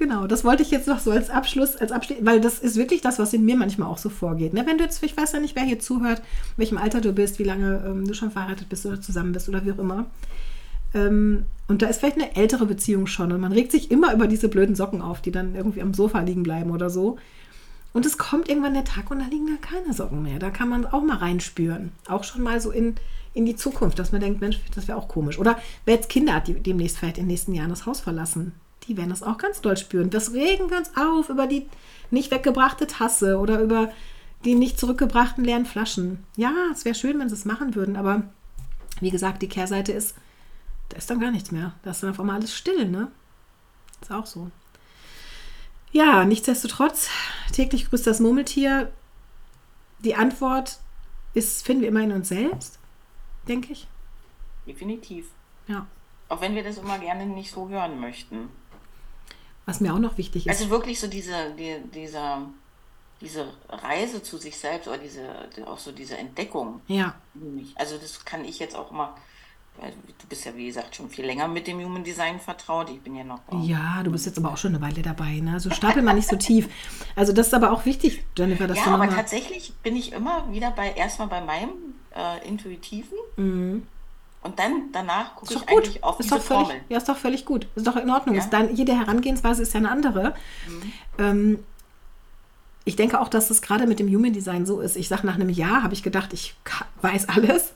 genau. 0.00 0.26
Das 0.26 0.42
wollte 0.44 0.64
ich 0.64 0.72
jetzt 0.72 0.88
noch 0.88 0.98
so 0.98 1.12
als 1.12 1.30
Abschluss, 1.30 1.76
als 1.76 1.92
Abschluss, 1.92 2.18
weil 2.22 2.40
das 2.40 2.58
ist 2.58 2.74
wirklich 2.74 3.02
das, 3.02 3.20
was 3.20 3.32
in 3.32 3.44
mir 3.44 3.56
manchmal 3.56 3.88
auch 3.88 3.98
so 3.98 4.08
vorgeht. 4.08 4.52
Ne? 4.52 4.66
Wenn 4.66 4.78
du 4.78 4.84
jetzt, 4.84 5.00
ich 5.04 5.16
weiß 5.16 5.30
ja 5.32 5.38
nicht, 5.38 5.54
wer 5.54 5.62
hier 5.62 5.78
zuhört, 5.78 6.18
in 6.18 6.58
welchem 6.58 6.78
Alter 6.78 7.00
du 7.00 7.12
bist, 7.12 7.38
wie 7.38 7.44
lange 7.44 7.84
ähm, 7.86 8.06
du 8.06 8.14
schon 8.14 8.32
verheiratet 8.32 8.68
bist 8.68 8.84
oder 8.84 9.00
zusammen 9.00 9.32
bist 9.32 9.48
oder 9.48 9.64
wie 9.64 9.70
auch 9.70 9.78
immer. 9.78 10.06
Ähm, 10.92 11.44
und 11.68 11.82
da 11.82 11.86
ist 11.86 12.00
vielleicht 12.00 12.16
eine 12.16 12.34
ältere 12.34 12.66
Beziehung 12.66 13.06
schon 13.06 13.30
und 13.30 13.40
man 13.40 13.52
regt 13.52 13.70
sich 13.70 13.92
immer 13.92 14.12
über 14.12 14.26
diese 14.26 14.48
blöden 14.48 14.74
Socken 14.74 15.02
auf, 15.02 15.20
die 15.20 15.30
dann 15.30 15.54
irgendwie 15.54 15.82
am 15.82 15.94
Sofa 15.94 16.20
liegen 16.20 16.42
bleiben 16.42 16.72
oder 16.72 16.90
so. 16.90 17.16
Und 17.92 18.06
es 18.06 18.18
kommt 18.18 18.48
irgendwann 18.48 18.74
der 18.74 18.84
Tag 18.84 19.10
und 19.10 19.20
da 19.20 19.26
liegen 19.26 19.46
da 19.46 19.56
keine 19.60 19.92
Socken 19.92 20.22
mehr. 20.22 20.38
Da 20.38 20.50
kann 20.50 20.68
man 20.68 20.86
auch 20.86 21.02
mal 21.02 21.18
reinspüren. 21.18 21.92
Auch 22.08 22.24
schon 22.24 22.42
mal 22.42 22.60
so 22.60 22.70
in, 22.70 22.94
in 23.34 23.46
die 23.46 23.56
Zukunft, 23.56 23.98
dass 23.98 24.12
man 24.12 24.20
denkt, 24.20 24.40
Mensch, 24.40 24.60
das 24.74 24.88
wäre 24.88 24.98
auch 24.98 25.08
komisch. 25.08 25.38
Oder 25.38 25.58
wer 25.84 25.94
jetzt 25.94 26.08
Kinder 26.08 26.34
hat, 26.34 26.48
die 26.48 26.54
demnächst 26.54 26.98
vielleicht 26.98 27.18
in 27.18 27.24
den 27.24 27.28
nächsten 27.28 27.54
Jahren 27.54 27.70
das 27.70 27.86
Haus 27.86 28.00
verlassen, 28.00 28.52
die 28.84 28.96
werden 28.96 29.10
das 29.10 29.22
auch 29.22 29.38
ganz 29.38 29.60
doll 29.60 29.76
spüren. 29.76 30.10
Das 30.10 30.32
regen 30.32 30.70
wir 30.70 30.78
uns 30.78 30.96
auf 30.96 31.28
über 31.28 31.46
die 31.46 31.68
nicht 32.10 32.30
weggebrachte 32.30 32.86
Tasse 32.86 33.38
oder 33.38 33.60
über 33.60 33.92
die 34.44 34.54
nicht 34.54 34.78
zurückgebrachten 34.78 35.44
leeren 35.44 35.66
Flaschen. 35.66 36.24
Ja, 36.36 36.52
es 36.72 36.84
wäre 36.84 36.94
schön, 36.94 37.18
wenn 37.18 37.28
sie 37.28 37.34
es 37.34 37.44
machen 37.44 37.74
würden, 37.74 37.96
aber 37.96 38.22
wie 39.00 39.10
gesagt, 39.10 39.42
die 39.42 39.48
Kehrseite 39.48 39.92
ist, 39.92 40.16
da 40.88 40.96
ist 40.96 41.10
dann 41.10 41.20
gar 41.20 41.30
nichts 41.30 41.50
mehr. 41.50 41.74
Da 41.82 41.90
ist 41.90 42.02
dann 42.02 42.10
auf 42.10 42.20
einmal 42.20 42.36
alles 42.36 42.54
still, 42.56 42.88
ne? 42.88 43.10
Ist 44.00 44.10
auch 44.10 44.26
so. 44.26 44.50
Ja, 45.92 46.24
nichtsdestotrotz, 46.24 47.08
täglich 47.52 47.88
grüßt 47.88 48.06
das 48.06 48.20
Murmeltier. 48.20 48.92
Die 50.00 50.14
Antwort 50.14 50.78
ist, 51.34 51.64
finden 51.64 51.82
wir 51.82 51.88
immer 51.88 52.00
in 52.00 52.12
uns 52.12 52.28
selbst, 52.28 52.78
denke 53.46 53.72
ich. 53.72 53.86
Definitiv. 54.66 55.26
Ja. 55.66 55.86
Auch 56.28 56.40
wenn 56.40 56.54
wir 56.54 56.62
das 56.62 56.78
immer 56.78 56.98
gerne 56.98 57.26
nicht 57.26 57.50
so 57.50 57.68
hören 57.68 58.00
möchten. 58.00 58.48
Was 59.70 59.80
mir 59.80 59.94
auch 59.94 59.98
noch 59.98 60.18
wichtig 60.18 60.46
ist. 60.46 60.50
Also 60.50 60.70
wirklich 60.70 61.00
so 61.00 61.06
diese, 61.06 61.54
die, 61.58 61.76
dieser, 61.94 62.42
diese 63.20 63.46
Reise 63.68 64.22
zu 64.22 64.36
sich 64.36 64.56
selbst 64.56 64.88
oder 64.88 64.98
diese, 64.98 65.22
auch 65.66 65.78
so 65.78 65.92
diese 65.92 66.16
Entdeckung. 66.16 66.80
Ja. 66.88 67.14
Also 67.76 67.96
das 67.96 68.24
kann 68.24 68.44
ich 68.44 68.58
jetzt 68.58 68.76
auch 68.76 68.90
immer 68.90 69.14
du 69.78 70.26
bist 70.28 70.44
ja, 70.44 70.54
wie 70.54 70.66
gesagt, 70.66 70.96
schon 70.96 71.08
viel 71.08 71.24
länger 71.24 71.48
mit 71.48 71.66
dem 71.66 71.82
Human 71.82 72.04
Design 72.04 72.38
vertraut. 72.38 72.90
Ich 72.90 73.00
bin 73.00 73.16
ja 73.16 73.24
noch. 73.24 73.40
Ja, 73.62 74.02
du 74.02 74.10
bist 74.10 74.26
jetzt 74.26 74.38
aber 74.38 74.52
auch 74.52 74.56
schon 74.56 74.74
eine 74.74 74.84
Weile 74.84 75.02
dabei. 75.02 75.40
Ne? 75.40 75.54
Also 75.54 75.70
stapel 75.70 76.02
mal 76.02 76.14
nicht 76.14 76.28
so 76.28 76.36
tief. 76.36 76.68
Also, 77.16 77.32
das 77.32 77.48
ist 77.48 77.54
aber 77.54 77.72
auch 77.72 77.84
wichtig, 77.84 78.24
Jennifer, 78.36 78.66
dass 78.66 78.78
ja, 78.78 78.84
du. 78.84 78.90
Ja, 78.90 78.96
aber 78.96 79.08
tatsächlich 79.08 79.72
bin 79.82 79.96
ich 79.96 80.12
immer 80.12 80.50
wieder 80.52 80.70
bei, 80.70 80.92
erstmal 80.92 81.28
bei 81.28 81.40
meinem 81.40 81.70
äh, 82.14 82.46
Intuitiven. 82.46 83.16
Mhm. 83.36 83.86
Und 84.42 84.58
dann 84.58 84.90
danach 84.92 85.36
gucke 85.36 85.52
ich 85.52 85.66
gut. 85.66 85.68
eigentlich 85.68 86.02
auf 86.02 86.18
ist 86.18 86.30
diese 86.30 86.40
völlig, 86.40 86.66
Formel. 86.68 86.80
Ja, 86.88 86.96
ist 86.96 87.08
doch 87.08 87.16
völlig 87.16 87.44
gut. 87.44 87.66
Ist 87.74 87.86
doch 87.86 87.96
in 87.96 88.08
Ordnung. 88.10 88.36
Ja. 88.36 88.42
Ist 88.42 88.50
dann, 88.50 88.74
jede 88.74 88.96
Herangehensweise 88.96 89.62
ist 89.62 89.74
ja 89.74 89.78
eine 89.78 89.90
andere. 89.90 90.34
Mhm. 90.66 90.92
Ähm, 91.18 91.58
ich 92.84 92.96
denke 92.96 93.20
auch, 93.20 93.28
dass 93.28 93.48
das 93.48 93.60
gerade 93.60 93.86
mit 93.86 93.98
dem 93.98 94.08
Human 94.08 94.32
Design 94.32 94.64
so 94.64 94.80
ist. 94.80 94.96
Ich 94.96 95.08
sage, 95.08 95.26
nach 95.26 95.34
einem 95.34 95.50
Jahr 95.50 95.82
habe 95.82 95.92
ich 95.92 96.02
gedacht, 96.02 96.32
ich 96.32 96.54
weiß 97.02 97.28
alles. 97.28 97.72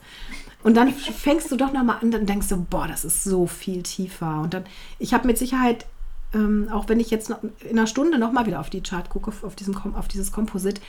Und 0.63 0.75
dann 0.75 0.91
fängst 0.93 1.51
du 1.51 1.55
doch 1.55 1.71
nochmal 1.71 1.99
an 2.01 2.13
und 2.13 2.27
denkst 2.27 2.47
du, 2.47 2.57
boah, 2.57 2.87
das 2.87 3.05
ist 3.05 3.23
so 3.23 3.45
viel 3.45 3.83
tiefer. 3.83 4.41
Und 4.41 4.55
dann, 4.55 4.65
ich 4.97 5.13
habe 5.13 5.27
mit 5.27 5.37
Sicherheit, 5.37 5.85
ähm, 6.33 6.67
auch 6.71 6.89
wenn 6.89 6.99
ich 6.99 7.11
jetzt 7.11 7.29
in 7.29 7.69
einer 7.77 7.85
Stunde 7.85 8.17
nochmal 8.17 8.47
wieder 8.47 8.59
auf 8.59 8.71
die 8.71 8.81
Chart 8.81 9.07
gucke, 9.09 9.31
auf, 9.43 9.55
diesem, 9.55 9.75
auf 9.95 10.07
dieses 10.07 10.31
Komposit, 10.31 10.81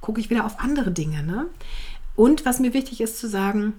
gucke 0.00 0.20
ich 0.20 0.30
wieder 0.30 0.46
auf 0.46 0.60
andere 0.60 0.92
Dinge. 0.92 1.24
Ne? 1.24 1.46
Und 2.14 2.46
was 2.46 2.60
mir 2.60 2.72
wichtig 2.74 3.00
ist 3.00 3.18
zu 3.18 3.28
sagen, 3.28 3.74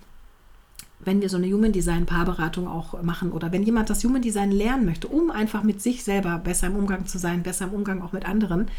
wenn 0.99 1.21
wir 1.21 1.29
so 1.29 1.37
eine 1.37 1.47
Human 1.47 1.71
Design 1.71 2.05
Paarberatung 2.05 2.67
auch 2.67 3.01
machen 3.01 3.31
oder 3.31 3.51
wenn 3.51 3.63
jemand 3.63 3.89
das 3.89 4.03
Human 4.03 4.21
Design 4.21 4.51
lernen 4.51 4.85
möchte, 4.85 5.07
um 5.07 5.29
einfach 5.29 5.63
mit 5.63 5.81
sich 5.81 6.03
selber 6.03 6.37
besser 6.39 6.67
im 6.67 6.75
Umgang 6.75 7.05
zu 7.05 7.17
sein, 7.17 7.43
besser 7.43 7.65
im 7.65 7.73
Umgang 7.73 8.01
auch 8.01 8.11
mit 8.11 8.27
anderen, 8.27 8.69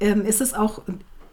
ähm, 0.00 0.24
ist 0.24 0.40
es 0.40 0.54
auch 0.54 0.82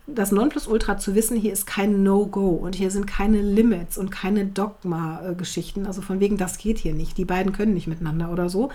das 0.05 0.31
Nonplusultra 0.31 0.97
zu 0.97 1.15
wissen, 1.15 1.37
hier 1.37 1.53
ist 1.53 1.65
kein 1.65 2.03
No-Go 2.03 2.49
und 2.49 2.75
hier 2.75 2.91
sind 2.91 3.05
keine 3.07 3.41
Limits 3.41 3.97
und 3.97 4.09
keine 4.09 4.45
Dogma-Geschichten. 4.45 5.85
Also 5.85 6.01
von 6.01 6.19
wegen, 6.19 6.37
das 6.37 6.57
geht 6.57 6.77
hier 6.77 6.93
nicht. 6.93 7.17
Die 7.17 7.25
beiden 7.25 7.53
können 7.53 7.73
nicht 7.73 7.87
miteinander 7.87 8.29
oder 8.29 8.49
so. 8.49 8.69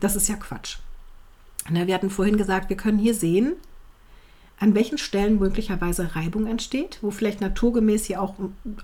Das 0.00 0.16
ist 0.16 0.28
ja 0.28 0.34
Quatsch. 0.34 0.78
Wir 1.70 1.94
hatten 1.94 2.10
vorhin 2.10 2.36
gesagt, 2.36 2.68
wir 2.68 2.76
können 2.76 2.98
hier 2.98 3.14
sehen, 3.14 3.52
an 4.58 4.74
welchen 4.74 4.98
Stellen 4.98 5.38
möglicherweise 5.38 6.16
Reibung 6.16 6.46
entsteht, 6.46 6.98
wo 7.00 7.12
vielleicht 7.12 7.40
naturgemäß 7.40 8.06
hier 8.06 8.20
auch 8.20 8.34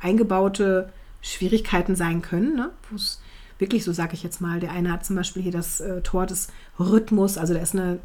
eingebaute 0.01 0.93
Schwierigkeiten 1.21 1.97
sein 1.97 2.23
können, 2.23 2.57
ne? 2.57 2.71
wo 2.91 2.97
es 2.97 3.21
wirklich, 3.59 3.85
so 3.85 3.93
sage 3.93 4.15
ich 4.15 4.23
jetzt 4.23 4.41
mal, 4.41 4.61
der 4.61 4.73
eine 4.73 4.93
hat 4.93 5.05
zum 5.05 5.17
Beispiel 5.17 5.43
hier 5.43 5.53
das 5.53 5.81
äh, 5.81 6.01
Tor 6.03 6.27
des 6.27 6.49
Rhythmus, 6.79 7.39
also 7.39 7.55
da 7.55 7.61
ist 7.61 7.75
eine, 7.75 7.99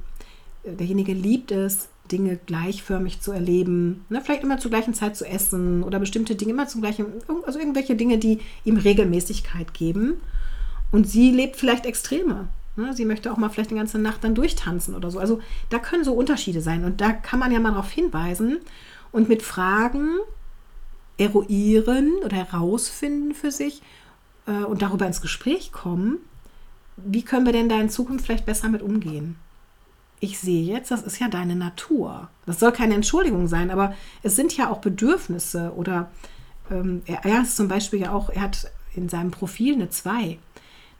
derjenige 0.65 1.13
liebt 1.13 1.51
es, 1.51 1.89
Dinge 2.11 2.37
gleichförmig 2.45 3.21
zu 3.21 3.31
erleben, 3.31 4.05
ne, 4.09 4.21
vielleicht 4.21 4.43
immer 4.43 4.57
zur 4.57 4.71
gleichen 4.71 4.93
Zeit 4.93 5.15
zu 5.15 5.25
essen 5.25 5.83
oder 5.83 5.99
bestimmte 5.99 6.35
Dinge 6.35 6.51
immer 6.51 6.67
zum 6.67 6.81
gleichen, 6.81 7.05
also 7.45 7.59
irgendwelche 7.59 7.95
Dinge, 7.95 8.17
die 8.17 8.39
ihm 8.65 8.77
Regelmäßigkeit 8.77 9.73
geben. 9.73 10.15
Und 10.91 11.09
sie 11.09 11.31
lebt 11.31 11.55
vielleicht 11.55 11.85
Extreme. 11.85 12.49
Ne? 12.75 12.93
Sie 12.93 13.05
möchte 13.05 13.31
auch 13.31 13.37
mal 13.37 13.49
vielleicht 13.49 13.71
die 13.71 13.75
ganze 13.75 13.99
Nacht 13.99 14.23
dann 14.23 14.35
durchtanzen 14.35 14.95
oder 14.95 15.11
so. 15.11 15.19
Also 15.19 15.39
da 15.69 15.79
können 15.79 16.03
so 16.03 16.13
Unterschiede 16.13 16.61
sein 16.61 16.83
und 16.83 17.01
da 17.01 17.13
kann 17.13 17.39
man 17.39 17.51
ja 17.51 17.59
mal 17.59 17.71
darauf 17.71 17.89
hinweisen 17.89 18.59
und 19.11 19.29
mit 19.29 19.41
Fragen 19.41 20.17
eruieren 21.17 22.11
oder 22.23 22.37
herausfinden 22.37 23.33
für 23.33 23.51
sich 23.51 23.81
äh, 24.47 24.63
und 24.63 24.81
darüber 24.81 25.05
ins 25.05 25.21
Gespräch 25.21 25.71
kommen, 25.71 26.17
wie 26.97 27.23
können 27.23 27.45
wir 27.45 27.53
denn 27.53 27.69
da 27.69 27.79
in 27.79 27.89
Zukunft 27.89 28.25
vielleicht 28.25 28.45
besser 28.45 28.69
mit 28.69 28.81
umgehen? 28.81 29.35
Ich 30.19 30.39
sehe 30.39 30.63
jetzt, 30.63 30.91
das 30.91 31.01
ist 31.01 31.19
ja 31.19 31.27
deine 31.27 31.55
Natur. 31.55 32.29
Das 32.45 32.59
soll 32.59 32.71
keine 32.71 32.93
Entschuldigung 32.93 33.47
sein, 33.47 33.71
aber 33.71 33.93
es 34.21 34.35
sind 34.35 34.55
ja 34.55 34.69
auch 34.69 34.79
Bedürfnisse 34.79 35.73
oder 35.75 36.11
ähm, 36.71 37.01
er, 37.05 37.25
er 37.25 37.41
ist 37.41 37.57
zum 37.57 37.67
Beispiel 37.67 38.01
ja 38.01 38.13
auch, 38.13 38.29
er 38.29 38.41
hat 38.41 38.71
in 38.95 39.09
seinem 39.09 39.31
Profil 39.31 39.73
eine 39.73 39.89
2. 39.89 40.37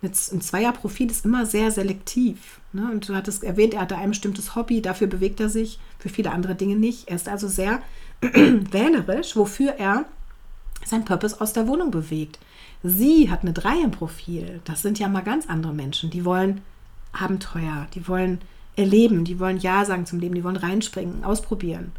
Ein 0.04 0.42
Zweierprofil 0.42 1.10
ist 1.10 1.24
immer 1.24 1.46
sehr 1.46 1.72
selektiv. 1.72 2.60
Ne? 2.74 2.90
Und 2.92 3.08
du 3.08 3.16
hattest 3.16 3.44
erwähnt, 3.44 3.74
er 3.74 3.82
hatte 3.82 3.98
ein 3.98 4.10
bestimmtes 4.10 4.54
Hobby, 4.54 4.82
dafür 4.82 5.08
bewegt 5.08 5.40
er 5.40 5.48
sich, 5.48 5.80
für 5.98 6.10
viele 6.10 6.32
andere 6.32 6.56
Dinge 6.56 6.76
nicht. 6.76 7.08
Er 7.08 7.16
ist 7.16 7.30
also 7.30 7.48
sehr 7.48 7.82
wählerisch, 8.22 9.38
wofür 9.38 9.76
er 9.78 10.06
sein 10.86 11.06
Purpose 11.06 11.40
aus 11.40 11.54
der 11.54 11.68
Wohnung 11.68 11.90
bewegt. 11.90 12.40
Sie 12.84 13.32
hat 13.32 13.44
eine 13.44 13.54
3 13.54 13.84
im 13.84 13.92
Profil. 13.92 14.60
Das 14.66 14.82
sind 14.82 15.00
ja 15.00 15.08
mal 15.08 15.24
ganz 15.24 15.48
andere 15.48 15.74
Menschen. 15.74 16.10
Die 16.10 16.26
wollen 16.26 16.62
Abenteuer, 17.14 17.88
die 17.94 18.08
wollen 18.08 18.40
erleben, 18.76 19.24
die 19.24 19.40
wollen 19.40 19.60
Ja 19.60 19.86
sagen 19.86 20.06
zum 20.06 20.20
Leben, 20.20 20.36
die 20.36 20.44
wollen 20.44 20.58
reinspringen, 20.58 21.24
ausprobieren. 21.24 21.94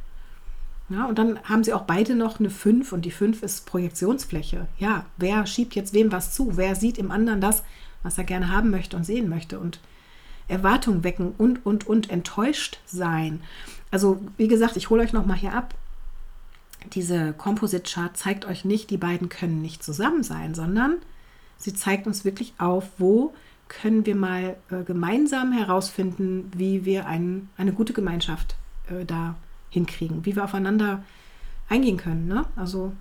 Ja, 0.91 1.07
und 1.07 1.19
dann 1.19 1.39
haben 1.45 1.65
sie 1.65 1.73
auch 1.73 1.83
beide 1.85 2.15
noch 2.15 2.39
eine 2.39 2.51
5 2.51 2.93
und 2.93 3.07
die 3.07 3.11
5 3.11 3.43
ist 3.43 3.65
Projektionsfläche. 3.65 4.67
Ja, 4.79 5.07
wer 5.17 5.47
schiebt 5.47 5.75
jetzt 5.75 5.95
wem 5.95 6.13
was 6.13 6.35
zu? 6.35 6.59
Wer 6.59 6.75
sieht 6.75 6.99
im 6.99 7.11
anderen 7.11 7.41
das, 7.41 7.63
was 8.05 8.17
er 8.19 8.25
gerne 8.25 8.53
haben 8.53 8.71
möchte 8.71 8.97
und 8.97 9.05
sehen 9.05 9.29
möchte? 9.29 9.59
Und 9.59 9.81
Erwartungen 10.47 11.03
wecken 11.03 11.35
und, 11.37 11.65
und, 11.67 11.87
und 11.87 12.11
enttäuscht 12.11 12.79
sein. 12.87 13.41
Also, 13.91 14.21
wie 14.37 14.49
gesagt, 14.49 14.77
ich 14.77 14.91
hole 14.91 15.03
euch 15.03 15.13
nochmal 15.13 15.39
hier 15.39 15.55
ab. 15.55 15.75
Diese 16.93 17.33
Composite 17.33 17.91
Chart 17.91 18.17
zeigt 18.17 18.45
euch 18.45 18.65
nicht, 18.65 18.91
die 18.91 18.99
beiden 18.99 19.31
können 19.31 19.63
nicht 19.63 19.83
zusammen 19.83 20.23
sein, 20.23 20.55
sondern 20.55 20.99
sie 21.57 21.73
zeigt 21.73 22.07
uns 22.07 22.25
wirklich 22.25 22.53
auf, 22.59 22.85
wo 22.99 23.35
können 23.69 24.05
wir 24.05 24.15
mal 24.15 24.57
äh, 24.71 24.83
gemeinsam 24.85 25.53
herausfinden, 25.53 26.51
wie 26.55 26.85
wir 26.85 27.07
ein, 27.07 27.49
eine 27.57 27.73
gute 27.73 27.95
Gemeinschaft 27.95 28.57
äh, 28.91 29.07
da 29.07 29.37
hinkriegen, 29.71 30.27
wie 30.27 30.37
wir 30.37 30.45
aufeinander 30.45 31.03
eingehen 31.69 31.97
können. 31.97 32.29
Ne? 32.29 32.45
Also 32.57 32.93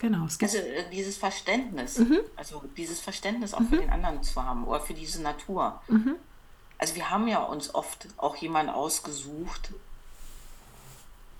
genau. 0.00 0.26
Es 0.26 0.38
gibt 0.38 0.54
also 0.54 0.64
äh, 0.66 0.84
dieses 0.90 1.16
Verständnis, 1.16 1.98
mhm. 1.98 2.20
also 2.36 2.62
dieses 2.76 3.00
Verständnis 3.00 3.54
auch 3.54 3.60
mhm. 3.60 3.68
für 3.68 3.76
den 3.76 3.90
anderen 3.90 4.22
zu 4.22 4.42
haben 4.42 4.64
oder 4.64 4.80
für 4.80 4.94
diese 4.94 5.22
Natur. 5.22 5.80
Mhm. 5.88 6.16
Also 6.78 6.94
wir 6.96 7.10
haben 7.10 7.28
ja 7.28 7.42
uns 7.42 7.74
oft 7.74 8.08
auch 8.16 8.36
jemanden 8.36 8.72
ausgesucht, 8.72 9.72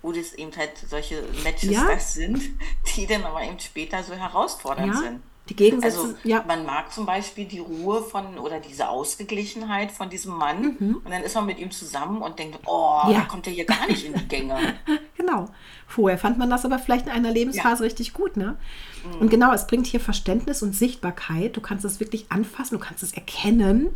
wo 0.01 0.11
das 0.11 0.33
eben 0.33 0.55
halt 0.55 0.77
solche 0.77 1.23
Matches 1.43 1.71
ja. 1.71 1.85
das 1.87 2.13
sind, 2.13 2.41
die 2.95 3.07
dann 3.07 3.23
aber 3.23 3.41
eben 3.43 3.59
später 3.59 4.03
so 4.03 4.13
herausfordernd 4.13 4.93
ja. 4.93 5.01
sind. 5.01 5.23
Die 5.49 5.55
Gegensätze, 5.55 5.99
also 5.99 6.15
ja. 6.23 6.43
man 6.47 6.65
mag 6.65 6.91
zum 6.91 7.05
Beispiel 7.05 7.45
die 7.45 7.59
Ruhe 7.59 8.01
von 8.01 8.39
oder 8.39 8.59
diese 8.59 8.89
Ausgeglichenheit 8.89 9.91
von 9.91 10.09
diesem 10.09 10.35
Mann 10.35 10.75
mhm. 10.79 11.01
und 11.03 11.11
dann 11.11 11.21
ist 11.21 11.35
man 11.35 11.45
mit 11.45 11.59
ihm 11.59 11.69
zusammen 11.69 12.23
und 12.23 12.39
denkt, 12.39 12.57
oh, 12.65 13.01
ja. 13.07 13.19
da 13.19 13.21
kommt 13.21 13.45
er 13.45 13.53
hier 13.53 13.65
gar 13.65 13.85
nicht 13.87 14.05
in 14.05 14.13
die 14.13 14.27
Gänge. 14.27 14.57
genau. 15.17 15.49
Vorher 15.87 16.17
fand 16.17 16.39
man 16.39 16.49
das 16.49 16.65
aber 16.65 16.79
vielleicht 16.79 17.05
in 17.05 17.11
einer 17.11 17.31
Lebensphase 17.31 17.83
ja. 17.83 17.85
richtig 17.85 18.13
gut, 18.13 18.37
ne? 18.37 18.57
Mhm. 19.05 19.21
Und 19.21 19.29
genau, 19.29 19.53
es 19.53 19.67
bringt 19.67 19.85
hier 19.85 19.99
Verständnis 19.99 20.63
und 20.63 20.75
Sichtbarkeit. 20.75 21.55
Du 21.55 21.61
kannst 21.61 21.85
es 21.85 21.99
wirklich 21.99 22.25
anfassen, 22.29 22.79
du 22.79 22.83
kannst 22.83 23.03
es 23.03 23.13
erkennen. 23.13 23.89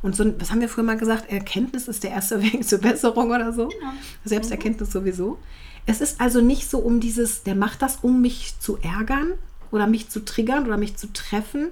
Und 0.00 0.16
so, 0.16 0.24
was 0.40 0.50
haben 0.50 0.62
wir 0.62 0.68
früher 0.70 0.84
mal 0.84 0.96
gesagt? 0.96 1.30
Erkenntnis 1.30 1.88
ist 1.88 2.04
der 2.04 2.12
erste 2.12 2.42
Weg 2.42 2.66
zur 2.66 2.78
Besserung 2.78 3.30
oder 3.30 3.52
so. 3.52 3.68
Genau. 3.68 3.92
Selbsterkenntnis 4.24 4.88
mhm. 4.88 4.92
sowieso. 4.92 5.38
Es 5.84 6.00
ist 6.00 6.22
also 6.22 6.40
nicht 6.40 6.70
so 6.70 6.78
um 6.78 7.00
dieses, 7.00 7.42
der 7.42 7.54
macht 7.54 7.82
das, 7.82 7.98
um 8.02 8.20
mich 8.22 8.58
zu 8.58 8.78
ärgern, 8.78 9.34
oder 9.70 9.86
mich 9.86 10.08
zu 10.08 10.24
triggern 10.24 10.66
oder 10.66 10.76
mich 10.76 10.96
zu 10.96 11.12
treffen, 11.12 11.70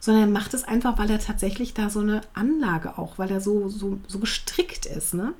sondern 0.00 0.24
er 0.24 0.30
macht 0.30 0.54
es 0.54 0.64
einfach, 0.64 0.98
weil 0.98 1.10
er 1.10 1.18
tatsächlich 1.18 1.74
da 1.74 1.90
so 1.90 2.00
eine 2.00 2.20
Anlage 2.34 2.98
auch, 2.98 3.18
weil 3.18 3.30
er 3.30 3.40
so, 3.40 3.68
so, 3.68 3.98
so 4.06 4.18
gestrickt 4.18 4.86
ist. 4.86 5.14
Ne? 5.14 5.34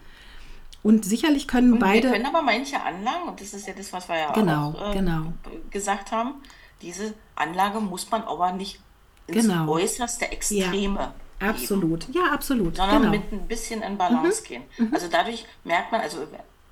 Und 0.82 1.04
sicherlich 1.04 1.48
können 1.48 1.74
und 1.74 1.78
beide. 1.78 2.08
Wir 2.08 2.12
können 2.12 2.26
aber 2.26 2.42
manche 2.42 2.80
Anlagen, 2.80 3.28
und 3.28 3.40
das 3.40 3.54
ist 3.54 3.66
ja 3.66 3.74
das, 3.74 3.92
was 3.92 4.08
wir 4.08 4.18
ja 4.18 4.32
genau, 4.32 4.70
auch 4.70 4.90
äh, 4.90 4.94
genau. 4.94 5.32
gesagt 5.70 6.12
haben, 6.12 6.34
diese 6.82 7.14
Anlage 7.34 7.80
muss 7.80 8.10
man 8.10 8.22
aber 8.22 8.52
nicht 8.52 8.80
ins 9.26 9.46
genau. 9.46 9.68
äußerste 9.68 10.30
Extreme. 10.30 11.00
Ja. 11.00 11.14
Absolut, 11.38 12.08
ja, 12.14 12.32
absolut. 12.32 12.76
Sondern 12.76 13.02
genau. 13.02 13.10
mit 13.10 13.32
ein 13.32 13.46
bisschen 13.46 13.82
in 13.82 13.98
Balance 13.98 14.42
mhm. 14.42 14.46
gehen. 14.46 14.62
Mhm. 14.78 14.94
Also 14.94 15.08
dadurch 15.10 15.44
merkt 15.64 15.92
man, 15.92 16.00
also 16.00 16.18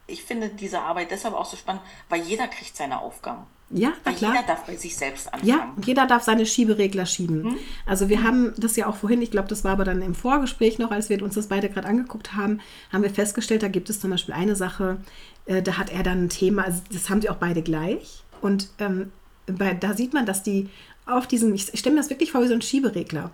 ich 0.06 0.22
finde 0.22 0.48
diese 0.48 0.80
Arbeit 0.80 1.10
deshalb 1.10 1.34
auch 1.34 1.44
so 1.44 1.56
spannend, 1.56 1.82
weil 2.08 2.22
jeder 2.22 2.48
kriegt 2.48 2.76
seine 2.76 3.00
Aufgaben. 3.00 3.46
Ja, 3.70 3.92
Weil 4.04 4.14
klar. 4.14 4.34
jeder 4.34 4.46
darf 4.46 4.66
bei 4.66 4.76
sich 4.76 4.94
selbst 4.96 5.32
anfangen. 5.32 5.48
Ja, 5.48 5.74
jeder 5.84 6.06
darf 6.06 6.22
seine 6.22 6.46
Schieberegler 6.46 7.06
schieben. 7.06 7.44
Hm? 7.44 7.56
Also 7.86 8.08
wir 8.08 8.22
haben 8.22 8.52
das 8.56 8.76
ja 8.76 8.86
auch 8.86 8.96
vorhin, 8.96 9.22
ich 9.22 9.30
glaube, 9.30 9.48
das 9.48 9.64
war 9.64 9.72
aber 9.72 9.84
dann 9.84 10.02
im 10.02 10.14
Vorgespräch 10.14 10.78
noch, 10.78 10.90
als 10.90 11.08
wir 11.08 11.22
uns 11.22 11.34
das 11.34 11.48
beide 11.48 11.68
gerade 11.68 11.88
angeguckt 11.88 12.34
haben, 12.34 12.60
haben 12.92 13.02
wir 13.02 13.10
festgestellt, 13.10 13.62
da 13.62 13.68
gibt 13.68 13.90
es 13.90 14.00
zum 14.00 14.10
Beispiel 14.10 14.34
eine 14.34 14.54
Sache, 14.54 14.98
äh, 15.46 15.62
da 15.62 15.78
hat 15.78 15.90
er 15.90 16.02
dann 16.02 16.24
ein 16.24 16.28
Thema, 16.28 16.64
also 16.64 16.82
das 16.92 17.10
haben 17.10 17.20
sie 17.20 17.30
auch 17.30 17.36
beide 17.36 17.62
gleich. 17.62 18.22
Und 18.40 18.68
ähm, 18.78 19.10
bei, 19.46 19.74
da 19.74 19.94
sieht 19.94 20.12
man, 20.12 20.26
dass 20.26 20.42
die 20.42 20.68
auf 21.06 21.26
diesem, 21.26 21.54
ich 21.54 21.70
stelle 21.74 21.94
mir 21.94 22.00
das 22.00 22.10
wirklich 22.10 22.32
vor 22.32 22.42
wie 22.42 22.48
so 22.48 22.54
ein 22.54 22.62
Schieberegler. 22.62 23.30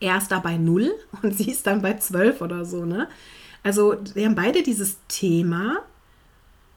Er 0.00 0.18
ist 0.18 0.32
da 0.32 0.38
bei 0.38 0.56
0 0.56 0.92
und 1.22 1.36
sie 1.36 1.50
ist 1.50 1.66
dann 1.66 1.82
bei 1.82 1.94
12 1.94 2.40
oder 2.40 2.64
so, 2.64 2.84
ne? 2.84 3.08
Also, 3.64 3.96
wir 4.14 4.26
haben 4.26 4.34
beide 4.34 4.64
dieses 4.64 4.96
Thema, 5.06 5.76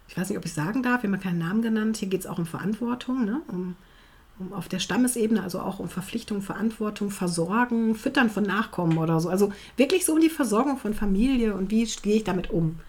ich 0.08 0.18
weiß 0.18 0.30
nicht, 0.30 0.38
ob 0.38 0.46
ich 0.46 0.54
sagen 0.54 0.84
darf, 0.84 1.04
wir 1.04 1.12
haben 1.12 1.20
keinen 1.20 1.40
Namen 1.40 1.62
genannt. 1.62 1.98
Hier 1.98 2.08
geht 2.08 2.22
es 2.22 2.28
auch 2.28 2.38
um 2.38 2.46
Verantwortung, 2.46 3.26
ne? 3.26 3.42
um, 3.48 3.76
um 4.40 4.54
auf 4.54 4.68
der 4.68 4.80
Stammesebene, 4.80 5.42
also 5.42 5.60
auch 5.60 5.80
um 5.80 5.90
Verpflichtung, 5.90 6.42
Verantwortung, 6.42 7.10
Versorgen, 7.10 7.96
Füttern 7.96 8.30
von 8.30 8.44
Nachkommen 8.44 8.98
oder 8.98 9.20
so. 9.20 9.30
Also 9.30 9.52
wirklich 9.78 10.06
so 10.06 10.14
um 10.14 10.22
die 10.22 10.30
Versorgung 10.30 10.78
von 10.78 10.94
Familie 10.94 11.56
und 11.56 11.72
wie 11.72 11.86
gehe 11.86 12.18
ich 12.18 12.24
damit 12.24 12.50
um. 12.52 12.80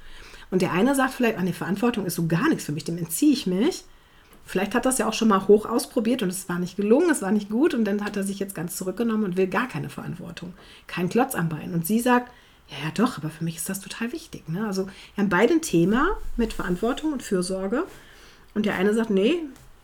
Und 0.50 0.62
der 0.62 0.72
eine 0.72 0.94
sagt 0.94 1.14
vielleicht, 1.14 1.38
eine 1.38 1.52
Verantwortung 1.52 2.06
ist 2.06 2.14
so 2.14 2.26
gar 2.26 2.48
nichts 2.48 2.64
für 2.64 2.72
mich, 2.72 2.84
dem 2.84 2.98
entziehe 2.98 3.32
ich 3.32 3.46
mich. 3.46 3.84
Vielleicht 4.44 4.76
hat 4.76 4.86
das 4.86 4.98
ja 4.98 5.08
auch 5.08 5.12
schon 5.12 5.26
mal 5.26 5.48
hoch 5.48 5.66
ausprobiert 5.66 6.22
und 6.22 6.28
es 6.28 6.48
war 6.48 6.60
nicht 6.60 6.76
gelungen, 6.76 7.10
es 7.10 7.20
war 7.20 7.32
nicht 7.32 7.50
gut 7.50 7.74
und 7.74 7.84
dann 7.84 8.04
hat 8.04 8.16
er 8.16 8.22
sich 8.22 8.38
jetzt 8.38 8.54
ganz 8.54 8.76
zurückgenommen 8.76 9.24
und 9.24 9.36
will 9.36 9.48
gar 9.48 9.66
keine 9.66 9.88
Verantwortung. 9.88 10.54
Kein 10.86 11.08
Klotz 11.08 11.34
am 11.34 11.48
Bein. 11.48 11.74
Und 11.74 11.84
sie 11.84 11.98
sagt, 11.98 12.30
ja, 12.68 12.76
ja, 12.84 12.90
doch, 12.94 13.18
aber 13.18 13.30
für 13.30 13.44
mich 13.44 13.56
ist 13.56 13.68
das 13.68 13.80
total 13.80 14.12
wichtig. 14.12 14.48
Ne? 14.48 14.66
Also 14.66 14.86
wir 14.86 15.22
haben 15.22 15.28
beide 15.28 15.54
ein 15.54 15.62
Thema 15.62 16.16
mit 16.36 16.52
Verantwortung 16.52 17.12
und 17.12 17.22
Fürsorge. 17.22 17.84
Und 18.54 18.66
der 18.66 18.74
eine 18.74 18.92
sagt, 18.94 19.10
nee, 19.10 19.40